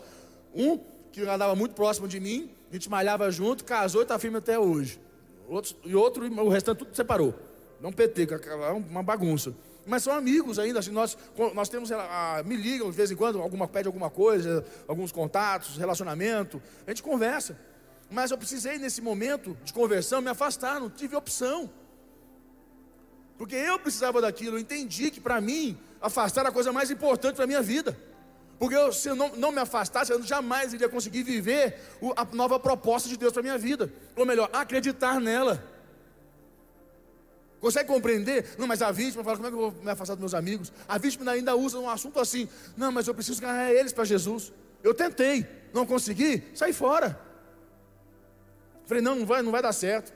Um 0.53 0.77
que 1.11 1.21
andava 1.21 1.55
muito 1.55 1.73
próximo 1.73 2.07
de 2.07 2.19
mim, 2.19 2.49
a 2.69 2.73
gente 2.73 2.89
malhava 2.89 3.29
junto, 3.31 3.65
casou 3.65 4.01
e 4.01 4.03
está 4.03 4.17
firme 4.19 4.37
até 4.37 4.57
hoje. 4.57 4.99
Outro, 5.47 5.75
e 5.83 5.95
outro, 5.95 6.25
o 6.43 6.49
restante 6.49 6.79
tudo 6.79 6.95
separou. 6.95 7.33
Não 7.81 7.91
PT, 7.91 8.27
é 8.31 8.71
uma 8.71 9.03
bagunça. 9.03 9.53
Mas 9.85 10.03
são 10.03 10.13
amigos 10.13 10.59
ainda, 10.59 10.79
assim, 10.79 10.91
nós, 10.91 11.17
nós 11.53 11.69
temos, 11.69 11.91
a, 11.91 12.43
me 12.45 12.57
ligam 12.57 12.91
de 12.91 12.97
vez 12.97 13.09
em 13.09 13.15
quando, 13.15 13.41
alguma, 13.41 13.67
pede 13.67 13.87
alguma 13.87 14.09
coisa, 14.09 14.65
alguns 14.85 15.13
contatos, 15.13 15.77
relacionamento, 15.77 16.61
a 16.85 16.91
gente 16.91 17.01
conversa. 17.01 17.57
Mas 18.09 18.31
eu 18.31 18.37
precisei, 18.37 18.77
nesse 18.77 19.01
momento 19.01 19.57
de 19.63 19.71
conversão, 19.73 20.21
me 20.21 20.29
afastar, 20.29 20.79
não 20.79 20.89
tive 20.89 21.15
opção. 21.15 21.69
Porque 23.37 23.55
eu 23.55 23.77
precisava 23.77 24.19
daquilo, 24.21 24.55
eu 24.55 24.59
entendi 24.59 25.11
que 25.11 25.21
para 25.21 25.39
mim, 25.39 25.77
afastar 26.01 26.41
era 26.41 26.49
a 26.49 26.51
coisa 26.51 26.71
mais 26.71 26.89
importante 26.89 27.35
para 27.35 27.43
a 27.43 27.47
minha 27.47 27.61
vida. 27.61 27.97
Porque 28.57 28.75
eu, 28.75 28.91
se 28.91 29.09
eu 29.09 29.15
não, 29.15 29.35
não 29.35 29.51
me 29.51 29.59
afastasse, 29.59 30.11
eu 30.11 30.21
jamais 30.23 30.73
iria 30.73 30.89
conseguir 30.89 31.21
viver 31.21 31.79
a 32.15 32.25
nova 32.25 32.59
proposta 32.59 33.07
de 33.07 33.15
Deus 33.15 33.31
para 33.31 33.41
a 33.41 33.43
minha 33.43 33.57
vida. 33.57 33.93
Ou 34.15 34.25
melhor, 34.25 34.49
acreditar 34.51 35.19
nela. 35.21 35.63
Consegue 37.59 37.87
compreender? 37.87 38.55
Não, 38.57 38.67
mas 38.67 38.81
a 38.81 38.91
vítima 38.91 39.23
fala: 39.23 39.37
como 39.37 39.47
é 39.47 39.51
que 39.51 39.57
eu 39.57 39.71
vou 39.71 39.83
me 39.83 39.91
afastar 39.91 40.15
dos 40.15 40.21
meus 40.21 40.33
amigos? 40.33 40.71
A 40.87 40.97
vítima 40.97 41.31
ainda 41.31 41.55
usa 41.55 41.79
um 41.79 41.89
assunto 41.89 42.19
assim: 42.19 42.49
não, 42.75 42.91
mas 42.91 43.07
eu 43.07 43.13
preciso 43.13 43.41
ganhar 43.41 43.71
eles 43.71 43.93
para 43.93 44.05
Jesus. 44.05 44.51
Eu 44.83 44.93
tentei, 44.93 45.45
não 45.73 45.85
consegui, 45.85 46.43
sai 46.55 46.73
fora. 46.73 47.19
Falei: 48.85 49.03
não, 49.03 49.15
não 49.15 49.25
vai, 49.25 49.41
não 49.41 49.51
vai 49.51 49.61
dar 49.61 49.73
certo. 49.73 50.13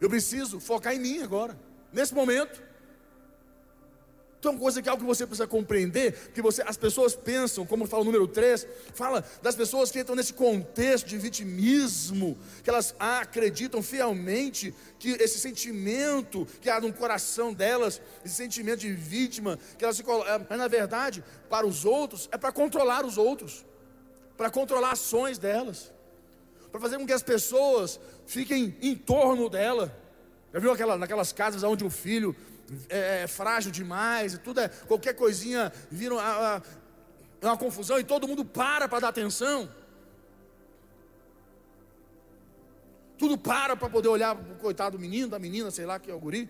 Eu 0.00 0.08
preciso 0.08 0.58
focar 0.58 0.94
em 0.94 0.98
mim 0.98 1.22
agora, 1.22 1.56
nesse 1.92 2.14
momento. 2.14 2.70
Então, 4.40 4.56
coisa 4.56 4.80
que 4.80 4.88
é 4.88 4.90
algo 4.90 5.02
que 5.02 5.06
você 5.06 5.26
precisa 5.26 5.46
compreender, 5.46 6.30
que 6.32 6.40
você, 6.40 6.62
as 6.62 6.78
pessoas 6.78 7.14
pensam, 7.14 7.66
como 7.66 7.86
fala 7.86 8.00
o 8.00 8.06
número 8.06 8.26
3, 8.26 8.66
fala 8.94 9.22
das 9.42 9.54
pessoas 9.54 9.90
que 9.90 10.00
entram 10.00 10.16
nesse 10.16 10.32
contexto 10.32 11.06
de 11.06 11.18
vitimismo, 11.18 12.38
que 12.64 12.70
elas 12.70 12.94
acreditam 12.98 13.82
fielmente 13.82 14.74
que 14.98 15.10
esse 15.10 15.38
sentimento 15.38 16.46
que 16.58 16.70
há 16.70 16.80
no 16.80 16.90
coração 16.90 17.52
delas, 17.52 18.00
esse 18.24 18.34
sentimento 18.34 18.80
de 18.80 18.94
vítima, 18.94 19.58
que 19.76 19.84
elas 19.84 19.98
se 19.98 20.02
colocam, 20.02 20.46
mas 20.48 20.58
na 20.58 20.68
verdade, 20.68 21.22
para 21.50 21.66
os 21.66 21.84
outros, 21.84 22.26
é 22.32 22.38
para 22.38 22.50
controlar 22.50 23.04
os 23.04 23.18
outros, 23.18 23.66
para 24.38 24.48
controlar 24.48 24.92
ações 24.92 25.36
delas, 25.36 25.92
para 26.72 26.80
fazer 26.80 26.96
com 26.96 27.06
que 27.06 27.12
as 27.12 27.22
pessoas 27.22 28.00
fiquem 28.26 28.74
em 28.80 28.96
torno 28.96 29.50
dela. 29.50 29.99
Já 30.52 30.58
viu 30.58 30.72
aquela, 30.72 30.98
naquelas 30.98 31.32
casas 31.32 31.62
onde 31.62 31.84
o 31.84 31.90
filho 31.90 32.34
é, 32.88 33.22
é 33.22 33.26
frágil 33.26 33.70
demais, 33.70 34.38
tudo 34.38 34.60
é 34.60 34.68
qualquer 34.68 35.14
coisinha 35.14 35.72
vira 35.90 36.14
uma, 36.14 36.62
uma 37.42 37.56
confusão 37.56 37.98
e 37.98 38.04
todo 38.04 38.28
mundo 38.28 38.44
para 38.44 38.88
para 38.88 39.00
dar 39.00 39.08
atenção. 39.08 39.68
Tudo 43.18 43.36
para 43.36 43.76
para 43.76 43.88
poder 43.88 44.08
olhar 44.08 44.34
para 44.34 44.52
o 44.52 44.56
coitado 44.56 44.96
do 44.96 45.00
menino, 45.00 45.28
da 45.28 45.38
menina, 45.38 45.70
sei 45.70 45.86
lá 45.86 45.98
que 45.98 46.10
é 46.10 46.14
o 46.14 46.18
guri. 46.18 46.48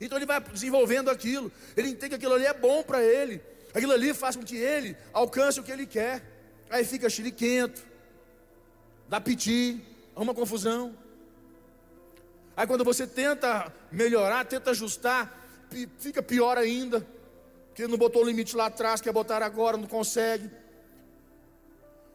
Então 0.00 0.18
ele 0.18 0.26
vai 0.26 0.40
desenvolvendo 0.40 1.10
aquilo. 1.10 1.50
Ele 1.76 1.88
entende 1.88 2.10
que 2.10 2.14
aquilo 2.16 2.34
ali 2.34 2.44
é 2.44 2.54
bom 2.54 2.82
para 2.82 3.02
ele. 3.02 3.40
Aquilo 3.72 3.92
ali 3.92 4.12
faz 4.14 4.36
com 4.36 4.42
que 4.42 4.56
ele 4.56 4.96
alcance 5.12 5.60
o 5.60 5.62
que 5.62 5.70
ele 5.70 5.86
quer. 5.86 6.22
Aí 6.70 6.84
fica 6.84 7.08
chiliquento, 7.10 7.82
dá 9.08 9.20
piti, 9.20 9.80
uma 10.16 10.34
confusão. 10.34 10.94
Aí 12.56 12.66
quando 12.66 12.84
você 12.84 13.06
tenta 13.06 13.72
melhorar, 13.90 14.44
tenta 14.44 14.70
ajustar, 14.70 15.32
fica 15.98 16.22
pior 16.22 16.56
ainda. 16.56 17.06
Porque 17.68 17.88
não 17.88 17.98
botou 17.98 18.22
o 18.22 18.26
limite 18.26 18.56
lá 18.56 18.66
atrás, 18.66 19.00
quer 19.00 19.12
botar 19.12 19.42
agora, 19.42 19.76
não 19.76 19.88
consegue. 19.88 20.48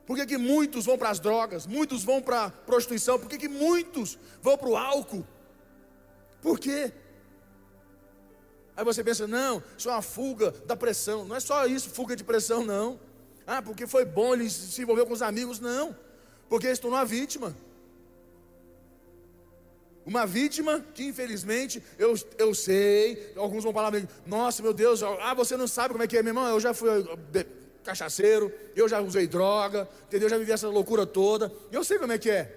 Por 0.05 0.15
que, 0.15 0.25
que 0.25 0.37
muitos 0.37 0.85
vão 0.85 0.97
para 0.97 1.09
as 1.09 1.19
drogas? 1.19 1.67
Muitos 1.67 2.03
vão 2.03 2.21
para 2.21 2.45
a 2.45 2.49
prostituição? 2.49 3.19
Por 3.19 3.29
que, 3.29 3.37
que 3.37 3.49
muitos 3.49 4.17
vão 4.41 4.57
para 4.57 4.69
o 4.69 4.77
álcool? 4.77 5.27
Por 6.41 6.57
quê? 6.57 6.91
Aí 8.75 8.83
você 8.83 9.03
pensa, 9.03 9.27
não, 9.27 9.61
isso 9.77 9.89
é 9.89 9.91
uma 9.91 10.01
fuga 10.01 10.51
da 10.65 10.75
pressão. 10.75 11.25
Não 11.25 11.35
é 11.35 11.39
só 11.41 11.67
isso, 11.67 11.89
fuga 11.89 12.15
de 12.15 12.23
pressão, 12.23 12.63
não. 12.65 12.97
Ah, 13.45 13.61
porque 13.61 13.85
foi 13.85 14.05
bom, 14.05 14.33
ele 14.33 14.49
se 14.49 14.81
envolveu 14.81 15.05
com 15.05 15.13
os 15.13 15.21
amigos. 15.21 15.59
Não, 15.59 15.95
porque 16.47 16.73
se 16.73 16.79
tornou 16.79 16.97
a 16.97 17.03
vítima. 17.03 17.53
Uma 20.09 20.25
vítima 20.25 20.83
que 20.95 21.03
infelizmente 21.03 21.83
eu, 21.99 22.15
eu 22.39 22.51
sei, 22.55 23.31
alguns 23.35 23.63
vão 23.63 23.71
falar, 23.71 23.93
nossa 24.25 24.63
meu 24.63 24.73
Deus, 24.73 25.03
ah, 25.03 25.35
você 25.35 25.55
não 25.55 25.67
sabe 25.67 25.91
como 25.91 26.03
é 26.03 26.07
que 26.07 26.17
é, 26.17 26.23
meu 26.23 26.31
irmão, 26.31 26.47
eu 26.47 26.59
já 26.59 26.73
fui 26.73 26.89
cachaceiro, 27.83 28.51
eu 28.75 28.89
já 28.89 28.99
usei 29.01 29.27
droga, 29.27 29.87
entendeu? 30.07 30.25
Eu 30.25 30.31
já 30.31 30.37
vivi 30.39 30.51
essa 30.51 30.67
loucura 30.67 31.05
toda, 31.05 31.53
eu 31.71 31.83
sei 31.83 31.99
como 31.99 32.11
é 32.11 32.17
que 32.17 32.27
é. 32.27 32.51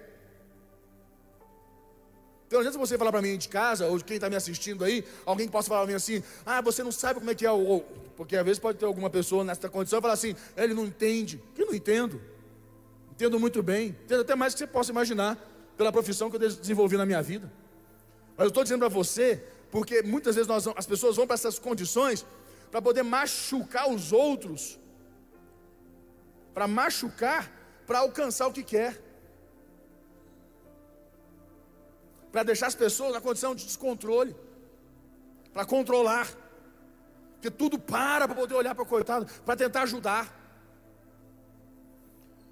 Então, 2.47 2.59
às 2.59 2.65
vezes 2.65 2.79
você 2.79 2.97
falar 2.97 3.11
para 3.11 3.21
mim 3.21 3.37
de 3.37 3.47
casa, 3.49 3.85
ou 3.85 3.99
quem 3.99 4.15
está 4.15 4.31
me 4.31 4.35
assistindo 4.35 4.83
aí, 4.83 5.05
alguém 5.23 5.45
que 5.45 5.51
possa 5.51 5.69
falar 5.69 5.81
para 5.81 5.89
mim 5.89 5.95
assim, 5.95 6.23
ah, 6.43 6.59
você 6.59 6.81
não 6.81 6.91
sabe 6.91 7.19
como 7.19 7.29
é 7.29 7.35
que 7.35 7.45
é, 7.45 7.51
ou, 7.51 7.81
porque 8.17 8.35
às 8.35 8.43
vezes 8.43 8.57
pode 8.57 8.79
ter 8.79 8.85
alguma 8.85 9.11
pessoa 9.11 9.43
nessa 9.43 9.69
condição 9.69 9.99
e 9.99 10.01
falar 10.01 10.15
assim, 10.15 10.35
ele 10.57 10.73
não 10.73 10.85
entende, 10.85 11.39
que 11.53 11.63
não 11.63 11.75
entendo, 11.75 12.19
entendo 13.11 13.39
muito 13.39 13.61
bem, 13.61 13.89
entendo 14.05 14.21
até 14.21 14.33
mais 14.33 14.53
do 14.53 14.57
que 14.57 14.63
você 14.63 14.67
possa 14.67 14.89
imaginar 14.89 15.52
pela 15.77 15.91
profissão 15.91 16.29
que 16.29 16.35
eu 16.35 16.39
desenvolvi 16.39 16.97
na 16.97 17.05
minha 17.05 17.21
vida. 17.21 17.51
Mas 18.37 18.45
eu 18.45 18.49
estou 18.49 18.63
dizendo 18.63 18.79
para 18.79 18.89
você, 18.89 19.43
porque 19.71 20.01
muitas 20.01 20.35
vezes 20.35 20.47
nós, 20.47 20.67
as 20.67 20.85
pessoas 20.85 21.15
vão 21.15 21.25
para 21.25 21.35
essas 21.35 21.59
condições 21.59 22.25
para 22.71 22.81
poder 22.81 23.03
machucar 23.03 23.89
os 23.89 24.11
outros, 24.11 24.79
para 26.53 26.67
machucar, 26.67 27.51
para 27.85 27.99
alcançar 27.99 28.47
o 28.47 28.53
que 28.53 28.63
quer, 28.63 29.01
para 32.31 32.43
deixar 32.43 32.67
as 32.67 32.75
pessoas 32.75 33.13
na 33.13 33.21
condição 33.21 33.53
de 33.53 33.63
descontrole, 33.65 34.35
para 35.53 35.65
controlar, 35.65 36.27
porque 37.33 37.51
tudo 37.51 37.77
para 37.77 38.27
para 38.27 38.35
poder 38.35 38.55
olhar 38.55 38.73
para 38.73 38.83
o 38.83 38.87
coitado, 38.87 39.27
para 39.45 39.55
tentar 39.55 39.83
ajudar. 39.83 40.39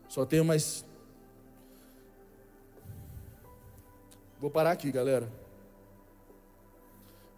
Só 0.07 0.25
tenho 0.25 0.45
mais 0.45 0.85
Vou 4.41 4.49
parar 4.49 4.71
aqui, 4.71 4.91
galera. 4.91 5.31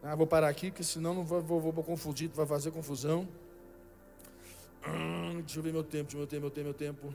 Ah, 0.01 0.15
vou 0.15 0.25
parar 0.25 0.47
aqui, 0.47 0.71
porque 0.71 0.85
senão 0.85 1.13
não 1.13 1.25
vou, 1.25 1.41
vou, 1.41 1.59
vou 1.59 1.83
confundir, 1.83 2.29
vai 2.29 2.45
fazer 2.45 2.71
confusão. 2.71 3.27
Hum, 4.87 5.41
deixa 5.41 5.59
eu 5.59 5.63
ver 5.63 5.73
meu 5.73 5.83
tempo, 5.83 6.15
meu 6.15 6.25
tempo, 6.25 6.41
meu 6.43 6.49
tempo, 6.49 6.63
meu 6.63 6.73
tempo. 6.73 7.13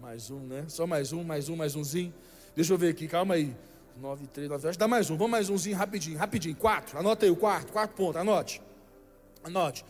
Mais 0.00 0.28
um, 0.28 0.40
né? 0.40 0.64
Só 0.66 0.88
mais 0.88 1.12
um, 1.12 1.22
mais 1.22 1.48
um, 1.48 1.54
mais 1.54 1.76
umzinho. 1.76 2.12
Deixa 2.56 2.72
eu 2.72 2.78
ver 2.78 2.88
aqui, 2.88 3.06
calma 3.06 3.34
aí. 3.34 3.56
9, 3.96 4.26
3, 4.26 4.48
9, 4.48 4.68
acho 4.68 4.76
que 4.76 4.80
dá 4.80 4.88
mais 4.88 5.08
um. 5.08 5.16
Vamos 5.16 5.30
mais 5.30 5.48
umzinho, 5.48 5.76
rapidinho, 5.76 6.18
rapidinho. 6.18 6.56
Quatro, 6.56 6.98
anota 6.98 7.24
aí 7.24 7.30
o 7.30 7.36
quarto, 7.36 7.72
quarto 7.72 7.92
ponto, 7.92 8.18
anote. 8.18 8.60
Anote. 9.44 9.84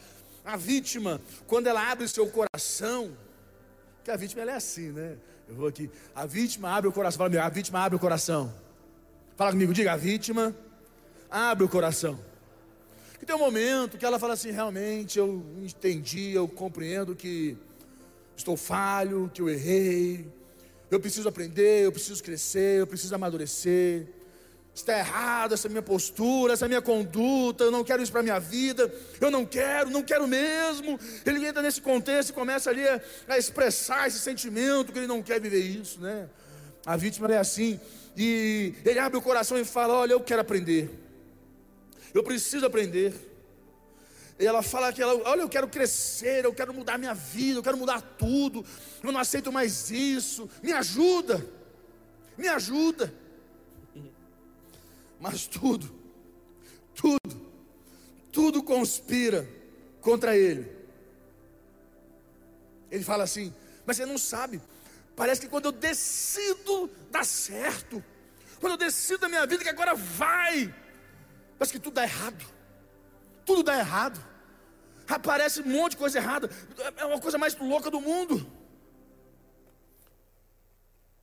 A 0.44 0.58
vítima, 0.58 1.22
quando 1.46 1.68
ela 1.68 1.90
abre 1.90 2.06
seu 2.06 2.28
coração, 2.28 3.16
que 4.04 4.10
a 4.10 4.16
vítima 4.16 4.42
ela 4.42 4.52
é 4.52 4.56
assim, 4.56 4.90
né? 4.90 5.16
Eu 5.52 5.56
vou 5.56 5.68
aqui. 5.68 5.90
A 6.14 6.24
vítima 6.24 6.70
abre 6.70 6.88
o 6.88 6.92
coração. 6.92 7.18
Fala 7.18 7.28
comigo, 7.28 7.44
a 7.44 7.48
vítima 7.50 7.78
abre 7.80 7.96
o 7.96 7.98
coração. 7.98 8.54
Fala 9.36 9.50
comigo, 9.50 9.74
diga, 9.74 9.92
a 9.92 9.96
vítima 9.96 10.56
abre 11.30 11.64
o 11.64 11.68
coração. 11.68 12.18
E 13.20 13.26
tem 13.26 13.36
um 13.36 13.38
momento 13.38 13.98
que 13.98 14.04
ela 14.06 14.18
fala 14.18 14.32
assim: 14.32 14.50
realmente 14.50 15.18
eu 15.18 15.44
entendi, 15.62 16.32
eu 16.32 16.48
compreendo 16.48 17.14
que 17.14 17.54
estou 18.34 18.56
falho, 18.56 19.30
que 19.34 19.42
eu 19.42 19.50
errei, 19.50 20.26
eu 20.90 20.98
preciso 20.98 21.28
aprender, 21.28 21.84
eu 21.84 21.92
preciso 21.92 22.22
crescer, 22.22 22.80
eu 22.80 22.86
preciso 22.86 23.14
amadurecer 23.14 24.08
está 24.74 24.98
errado 24.98 25.52
essa 25.52 25.68
minha 25.68 25.82
postura, 25.82 26.54
essa 26.54 26.66
minha 26.66 26.80
conduta, 26.80 27.64
eu 27.64 27.70
não 27.70 27.84
quero 27.84 28.02
isso 28.02 28.10
para 28.10 28.20
a 28.20 28.24
minha 28.24 28.40
vida, 28.40 28.92
eu 29.20 29.30
não 29.30 29.44
quero, 29.44 29.90
não 29.90 30.02
quero 30.02 30.26
mesmo. 30.26 30.98
Ele 31.26 31.46
entra 31.46 31.62
nesse 31.62 31.80
contexto 31.80 32.30
e 32.30 32.32
começa 32.32 32.70
ali 32.70 32.86
a, 32.86 33.00
a 33.28 33.38
expressar 33.38 34.08
esse 34.08 34.18
sentimento 34.18 34.92
que 34.92 34.98
ele 34.98 35.06
não 35.06 35.22
quer 35.22 35.40
viver 35.40 35.60
isso, 35.60 36.00
né? 36.00 36.28
A 36.84 36.96
vítima 36.96 37.32
é 37.32 37.38
assim, 37.38 37.78
e 38.16 38.74
ele 38.84 38.98
abre 38.98 39.18
o 39.18 39.22
coração 39.22 39.58
e 39.58 39.64
fala: 39.64 39.94
Olha, 39.94 40.12
eu 40.12 40.20
quero 40.20 40.40
aprender, 40.40 40.90
eu 42.14 42.22
preciso 42.22 42.66
aprender. 42.66 43.30
E 44.40 44.46
ela 44.46 44.62
fala 44.62 44.92
que 44.92 45.00
ela, 45.00 45.14
olha, 45.28 45.42
eu 45.42 45.48
quero 45.48 45.68
crescer, 45.68 46.44
eu 46.44 46.52
quero 46.52 46.74
mudar 46.74 46.98
minha 46.98 47.14
vida, 47.14 47.58
eu 47.58 47.62
quero 47.62 47.76
mudar 47.76 48.00
tudo, 48.00 48.64
eu 49.02 49.12
não 49.12 49.20
aceito 49.20 49.52
mais 49.52 49.90
isso, 49.90 50.50
me 50.62 50.72
ajuda, 50.72 51.46
me 52.36 52.48
ajuda. 52.48 53.21
Mas 55.22 55.46
tudo, 55.46 55.88
tudo, 56.96 57.40
tudo 58.32 58.60
conspira 58.60 59.48
contra 60.00 60.36
ele. 60.36 60.68
Ele 62.90 63.04
fala 63.04 63.22
assim: 63.22 63.54
Mas 63.86 63.98
você 63.98 64.04
não 64.04 64.18
sabe, 64.18 64.60
parece 65.14 65.40
que 65.40 65.46
quando 65.46 65.66
eu 65.66 65.72
decido 65.72 66.90
dar 67.08 67.24
certo, 67.24 68.02
quando 68.58 68.72
eu 68.72 68.76
decido 68.76 69.20
da 69.20 69.28
minha 69.28 69.46
vida 69.46 69.62
que 69.62 69.68
agora 69.68 69.94
vai, 69.94 70.74
parece 71.56 71.72
que 71.72 71.78
tudo 71.78 71.94
dá 71.94 72.02
errado, 72.02 72.44
tudo 73.46 73.62
dá 73.62 73.78
errado. 73.78 74.20
Aparece 75.06 75.60
um 75.60 75.66
monte 75.66 75.92
de 75.92 75.98
coisa 75.98 76.18
errada, 76.18 76.50
é 76.96 77.04
uma 77.04 77.20
coisa 77.20 77.38
mais 77.38 77.56
louca 77.56 77.92
do 77.92 78.00
mundo. 78.00 78.44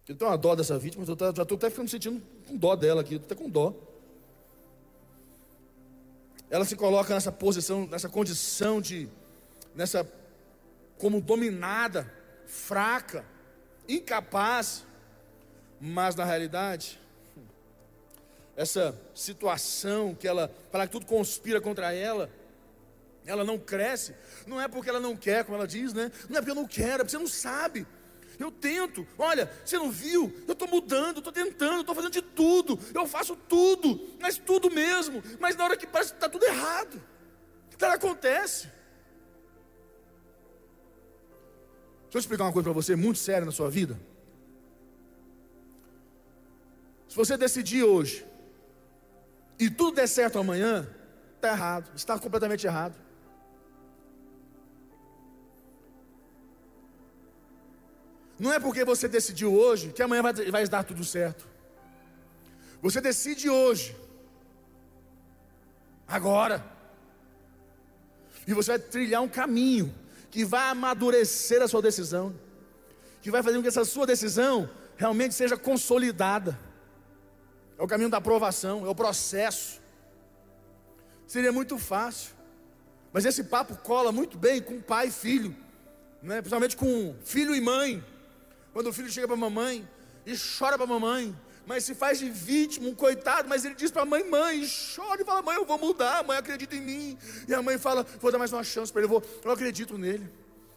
Eu 0.07 0.15
tenho 0.15 0.31
uma 0.31 0.37
dó 0.37 0.55
dessa 0.55 0.79
vítima, 0.79 1.03
eu 1.03 1.07
já 1.35 1.43
estou 1.43 1.57
até 1.57 1.69
ficando 1.69 1.89
sentindo 1.89 2.21
com 2.47 2.55
dó 2.55 2.77
dela 2.77 3.01
aqui, 3.01 3.15
estou 3.15 3.25
até 3.25 3.35
com 3.35 3.49
dó 3.49 3.88
ela 6.49 6.65
se 6.65 6.75
coloca 6.75 7.13
nessa 7.13 7.31
posição, 7.31 7.85
nessa 7.87 8.09
condição 8.09 8.81
de, 8.81 9.07
nessa, 9.75 10.07
como 10.97 11.21
dominada, 11.21 12.11
fraca, 12.47 13.23
incapaz, 13.87 14.85
mas 15.79 16.15
na 16.15 16.25
realidade, 16.25 16.99
essa 18.55 18.99
situação 19.13 20.15
que 20.15 20.27
ela, 20.27 20.51
para 20.71 20.85
que 20.85 20.91
tudo 20.91 21.05
conspira 21.05 21.61
contra 21.61 21.93
ela, 21.93 22.29
ela 23.25 23.43
não 23.43 23.59
cresce, 23.59 24.15
não 24.47 24.59
é 24.59 24.67
porque 24.67 24.89
ela 24.89 24.99
não 24.99 25.15
quer, 25.15 25.45
como 25.45 25.55
ela 25.55 25.67
diz, 25.67 25.93
né? 25.93 26.11
Não 26.27 26.37
é 26.37 26.41
porque 26.41 26.51
eu 26.51 26.55
não 26.55 26.67
quero, 26.67 26.95
é 26.95 26.97
porque 26.97 27.11
você 27.11 27.17
não 27.17 27.27
sabe. 27.27 27.85
Eu 28.39 28.49
tento, 28.49 29.05
olha, 29.17 29.51
você 29.65 29.77
não 29.77 29.91
viu? 29.91 30.33
Eu 30.47 30.53
estou 30.53 30.67
mudando, 30.67 31.17
estou 31.17 31.33
tentando, 31.33 31.81
estou 31.81 31.93
fazendo 31.93 32.13
de 32.13 32.21
tudo, 32.21 32.79
eu 32.95 33.05
faço 33.05 33.35
tudo, 33.35 33.99
mas 34.19 34.37
tudo 34.37 34.71
mesmo, 34.71 35.21
mas 35.39 35.57
na 35.57 35.65
hora 35.65 35.75
que 35.75 35.85
parece 35.85 36.11
que 36.11 36.17
está 36.17 36.29
tudo 36.29 36.45
errado, 36.45 37.01
nada 37.79 37.95
acontece. 37.95 38.67
Deixa 42.03 42.17
eu 42.17 42.19
explicar 42.19 42.45
uma 42.45 42.53
coisa 42.53 42.63
para 42.63 42.73
você, 42.73 42.95
muito 42.95 43.19
séria 43.19 43.45
na 43.45 43.51
sua 43.51 43.69
vida. 43.69 43.99
Se 47.07 47.15
você 47.15 47.37
decidir 47.37 47.83
hoje 47.83 48.25
e 49.59 49.69
tudo 49.69 49.95
der 49.95 50.07
certo 50.07 50.39
amanhã, 50.39 50.89
está 51.35 51.49
errado, 51.49 51.91
está 51.95 52.17
completamente 52.17 52.65
errado. 52.65 52.95
Não 58.39 58.53
é 58.53 58.59
porque 58.59 58.85
você 58.85 59.07
decidiu 59.07 59.53
hoje 59.53 59.91
que 59.91 60.01
amanhã 60.01 60.21
vai, 60.21 60.33
vai 60.33 60.67
dar 60.67 60.83
tudo 60.83 61.03
certo. 61.03 61.45
Você 62.81 63.01
decide 63.01 63.49
hoje, 63.49 63.95
agora, 66.07 66.65
e 68.47 68.53
você 68.53 68.71
vai 68.71 68.79
trilhar 68.79 69.21
um 69.21 69.27
caminho 69.27 69.93
que 70.31 70.45
vai 70.45 70.69
amadurecer 70.69 71.61
a 71.61 71.67
sua 71.67 71.81
decisão, 71.81 72.33
que 73.21 73.29
vai 73.29 73.43
fazer 73.43 73.57
com 73.57 73.61
que 73.61 73.67
essa 73.67 73.83
sua 73.83 74.07
decisão 74.07 74.69
realmente 74.95 75.35
seja 75.35 75.57
consolidada. 75.57 76.57
É 77.77 77.83
o 77.83 77.87
caminho 77.87 78.09
da 78.09 78.17
aprovação, 78.17 78.85
é 78.85 78.89
o 78.89 78.95
processo. 78.95 79.81
Seria 81.27 81.51
muito 81.51 81.77
fácil, 81.77 82.33
mas 83.11 83.25
esse 83.25 83.43
papo 83.43 83.75
cola 83.75 84.11
muito 84.11 84.37
bem 84.37 84.61
com 84.61 84.81
pai 84.81 85.07
e 85.07 85.11
filho, 85.11 85.55
né? 86.23 86.37
principalmente 86.37 86.77
com 86.77 87.15
filho 87.23 87.53
e 87.53 87.59
mãe. 87.59 88.03
Quando 88.73 88.87
o 88.87 88.93
filho 88.93 89.09
chega 89.09 89.27
para 89.27 89.35
a 89.35 89.39
mamãe 89.39 89.87
e 90.25 90.33
chora 90.37 90.77
para 90.77 90.85
a 90.85 90.87
mamãe, 90.87 91.35
mas 91.65 91.83
se 91.83 91.93
faz 91.93 92.19
de 92.19 92.29
vítima, 92.29 92.87
um 92.87 92.95
coitado, 92.95 93.47
mas 93.47 93.63
ele 93.63 93.75
diz 93.75 93.91
para 93.91 94.01
a 94.01 94.05
mãe, 94.05 94.23
mãe, 94.23 94.67
chora 94.95 95.21
e 95.21 95.25
fala, 95.25 95.41
mãe, 95.41 95.55
eu 95.55 95.65
vou 95.65 95.77
mudar, 95.77 96.23
mãe 96.23 96.37
acredita 96.37 96.75
em 96.75 96.81
mim. 96.81 97.17
E 97.47 97.53
a 97.53 97.61
mãe 97.61 97.77
fala, 97.77 98.05
vou 98.19 98.31
dar 98.31 98.39
mais 98.39 98.51
uma 98.51 98.63
chance 98.63 98.91
para 98.91 99.01
ele, 99.01 99.07
vou, 99.07 99.23
eu 99.43 99.51
acredito 99.51 99.97
nele. 99.97 100.27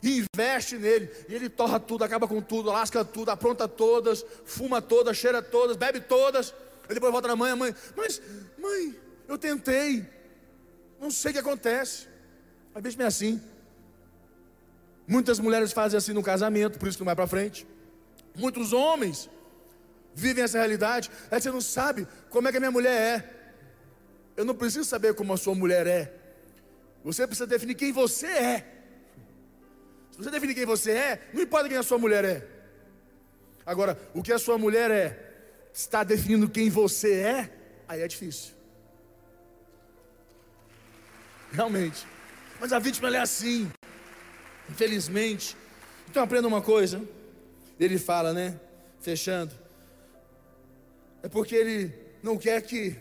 E 0.03 0.25
investe 0.35 0.77
nele, 0.77 1.11
e 1.29 1.35
ele 1.35 1.49
torra 1.49 1.79
tudo, 1.79 2.03
acaba 2.05 2.27
com 2.27 2.43
tudo, 2.43 2.71
lasca 2.71 3.05
tudo, 3.05 3.31
apronta 3.31 3.69
todas, 3.69 4.25
fuma 4.45 4.83
todas, 4.83 5.17
cheira 5.17 5.41
todas, 5.41 5.77
bebe 5.77 6.01
todas. 6.01 6.53
Aí 6.89 6.95
depois 6.95 7.13
volta 7.13 7.29
na 7.29 7.37
mãe, 7.37 7.53
a 7.53 7.57
mãe, 7.57 7.75
mas, 7.97 8.21
mãe, 8.59 8.95
eu 9.29 9.39
tentei, 9.39 10.05
não 11.01 11.11
sei 11.11 11.31
o 11.31 11.35
que 11.35 11.41
acontece. 11.41 12.09
Às 12.75 12.83
vezes 12.83 12.99
é 12.99 13.05
assim. 13.05 13.41
Muitas 15.07 15.39
mulheres 15.39 15.73
fazem 15.73 15.97
assim 15.97 16.13
no 16.13 16.23
casamento, 16.23 16.79
por 16.79 16.89
isso 16.89 16.99
que 16.99 17.03
não 17.03 17.07
vai 17.07 17.17
para 17.17 17.27
frente. 17.27 17.67
Muitos 18.35 18.73
homens 18.73 19.29
vivem 20.15 20.45
essa 20.45 20.59
realidade. 20.59 21.11
Aí 21.31 21.41
você 21.41 21.51
não 21.51 21.61
sabe 21.61 22.07
como 22.31 22.49
é 22.49 22.51
que 22.51 22.57
a 22.57 22.61
minha 22.61 22.71
mulher 22.71 22.93
é. 22.93 23.43
Eu 24.37 24.45
não 24.45 24.55
preciso 24.55 24.85
saber 24.85 25.15
como 25.15 25.33
a 25.33 25.37
sua 25.37 25.55
mulher 25.55 25.87
é. 25.87 26.15
Você 27.05 27.27
precisa 27.27 27.47
definir 27.47 27.75
quem 27.75 27.93
você 27.93 28.27
é. 28.27 28.67
Se 30.11 30.19
você 30.19 30.31
definir 30.31 30.55
quem 30.55 30.67
você 30.67 30.93
é, 30.93 31.29
não 31.33 31.43
importa 31.43 31.69
quem 31.69 31.79
a 31.79 31.83
sua 31.83 31.99
mulher 31.99 32.25
é. 32.25 32.47
Agora, 33.65 33.99
o 34.15 34.23
que 34.23 34.33
a 34.33 34.39
sua 34.39 34.59
mulher 34.59 34.91
é, 34.91 35.33
está 35.73 36.05
definindo 36.05 36.49
quem 36.49 36.69
você 36.69 37.15
é, 37.15 37.51
aí 37.89 38.01
é 38.01 38.09
difícil. 38.09 38.55
Realmente. 41.51 42.07
Mas 42.61 42.73
a 42.73 42.79
vítima 42.79 43.15
é 43.15 43.21
assim. 43.21 43.71
Infelizmente. 44.71 45.57
Então 46.09 46.23
aprenda 46.23 46.49
uma 46.49 46.63
coisa. 46.63 47.03
Ele 47.79 47.99
fala, 47.99 48.33
né? 48.33 48.59
Fechando. 49.01 49.53
É 51.23 51.29
porque 51.29 51.55
ele 51.55 51.93
não 52.23 52.37
quer 52.37 52.61
que, 52.63 52.97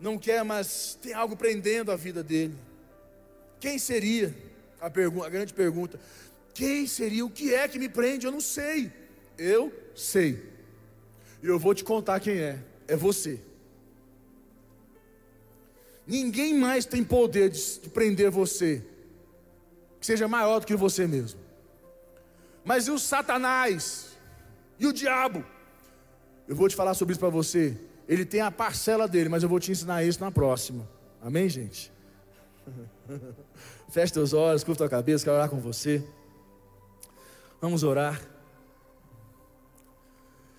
não 0.00 0.18
quer, 0.18 0.44
mas 0.44 0.98
tem 1.00 1.12
algo 1.12 1.36
prendendo 1.36 1.90
a 1.90 1.96
vida 1.96 2.22
dele. 2.22 2.54
Quem 3.60 3.78
seria? 3.78 4.34
A, 4.80 4.90
pergunta, 4.90 5.26
a 5.26 5.30
grande 5.30 5.54
pergunta. 5.54 5.98
Quem 6.52 6.86
seria? 6.86 7.24
O 7.24 7.30
que 7.30 7.54
é 7.54 7.66
que 7.66 7.78
me 7.78 7.88
prende? 7.88 8.26
Eu 8.26 8.32
não 8.32 8.40
sei. 8.40 8.92
Eu 9.38 9.72
sei. 9.94 10.42
E 11.42 11.46
eu 11.46 11.58
vou 11.58 11.74
te 11.74 11.84
contar 11.84 12.20
quem 12.20 12.38
é. 12.38 12.58
É 12.88 12.96
você. 12.96 13.40
Ninguém 16.06 16.54
mais 16.54 16.86
tem 16.86 17.02
poder 17.02 17.50
de 17.50 17.60
prender 17.90 18.30
você, 18.30 18.80
que 19.98 20.06
seja 20.06 20.28
maior 20.28 20.60
do 20.60 20.66
que 20.66 20.76
você 20.76 21.06
mesmo. 21.06 21.40
Mas 22.66 22.88
e 22.88 22.90
o 22.90 22.98
Satanás? 22.98 24.08
E 24.76 24.88
o 24.88 24.92
diabo? 24.92 25.44
Eu 26.48 26.56
vou 26.56 26.68
te 26.68 26.74
falar 26.74 26.94
sobre 26.94 27.12
isso 27.12 27.20
para 27.20 27.28
você. 27.28 27.78
Ele 28.08 28.24
tem 28.24 28.40
a 28.40 28.50
parcela 28.50 29.06
dele, 29.06 29.28
mas 29.28 29.44
eu 29.44 29.48
vou 29.48 29.60
te 29.60 29.70
ensinar 29.70 30.02
isso 30.02 30.20
na 30.20 30.32
próxima. 30.32 30.86
Amém, 31.22 31.48
gente? 31.48 31.92
Feche 33.88 34.12
teus 34.12 34.32
olhos, 34.32 34.64
curta 34.64 34.84
a 34.84 34.88
cabeça, 34.88 35.24
quero 35.24 35.36
orar 35.36 35.48
com 35.48 35.60
você. 35.60 36.04
Vamos 37.60 37.84
orar. 37.84 38.20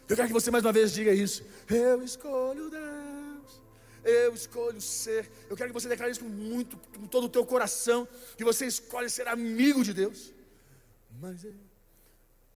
Eu 0.08 0.16
quero 0.16 0.30
que 0.30 0.34
você 0.34 0.50
mais 0.50 0.64
uma 0.64 0.72
vez 0.72 0.94
diga 0.94 1.14
isso. 1.14 1.46
Eu 1.70 2.02
escolho 2.02 2.70
Deus. 2.70 3.62
Eu 4.06 4.34
escolho 4.34 4.80
ser. 4.80 5.30
Eu 5.50 5.58
quero 5.58 5.72
que 5.72 5.74
você 5.74 5.90
declare 5.90 6.14
isso 6.14 6.22
com 6.22 6.30
muito, 6.30 6.78
com 6.98 7.06
todo 7.06 7.26
o 7.26 7.30
teu 7.30 7.46
coração. 7.46 8.08
Que 8.38 8.46
você 8.46 8.66
escolhe 8.66 9.10
ser 9.10 9.28
amigo 9.28 9.84
de 9.84 9.94
Deus. 9.94 10.34
Mas 11.20 11.44
eu 11.44 11.67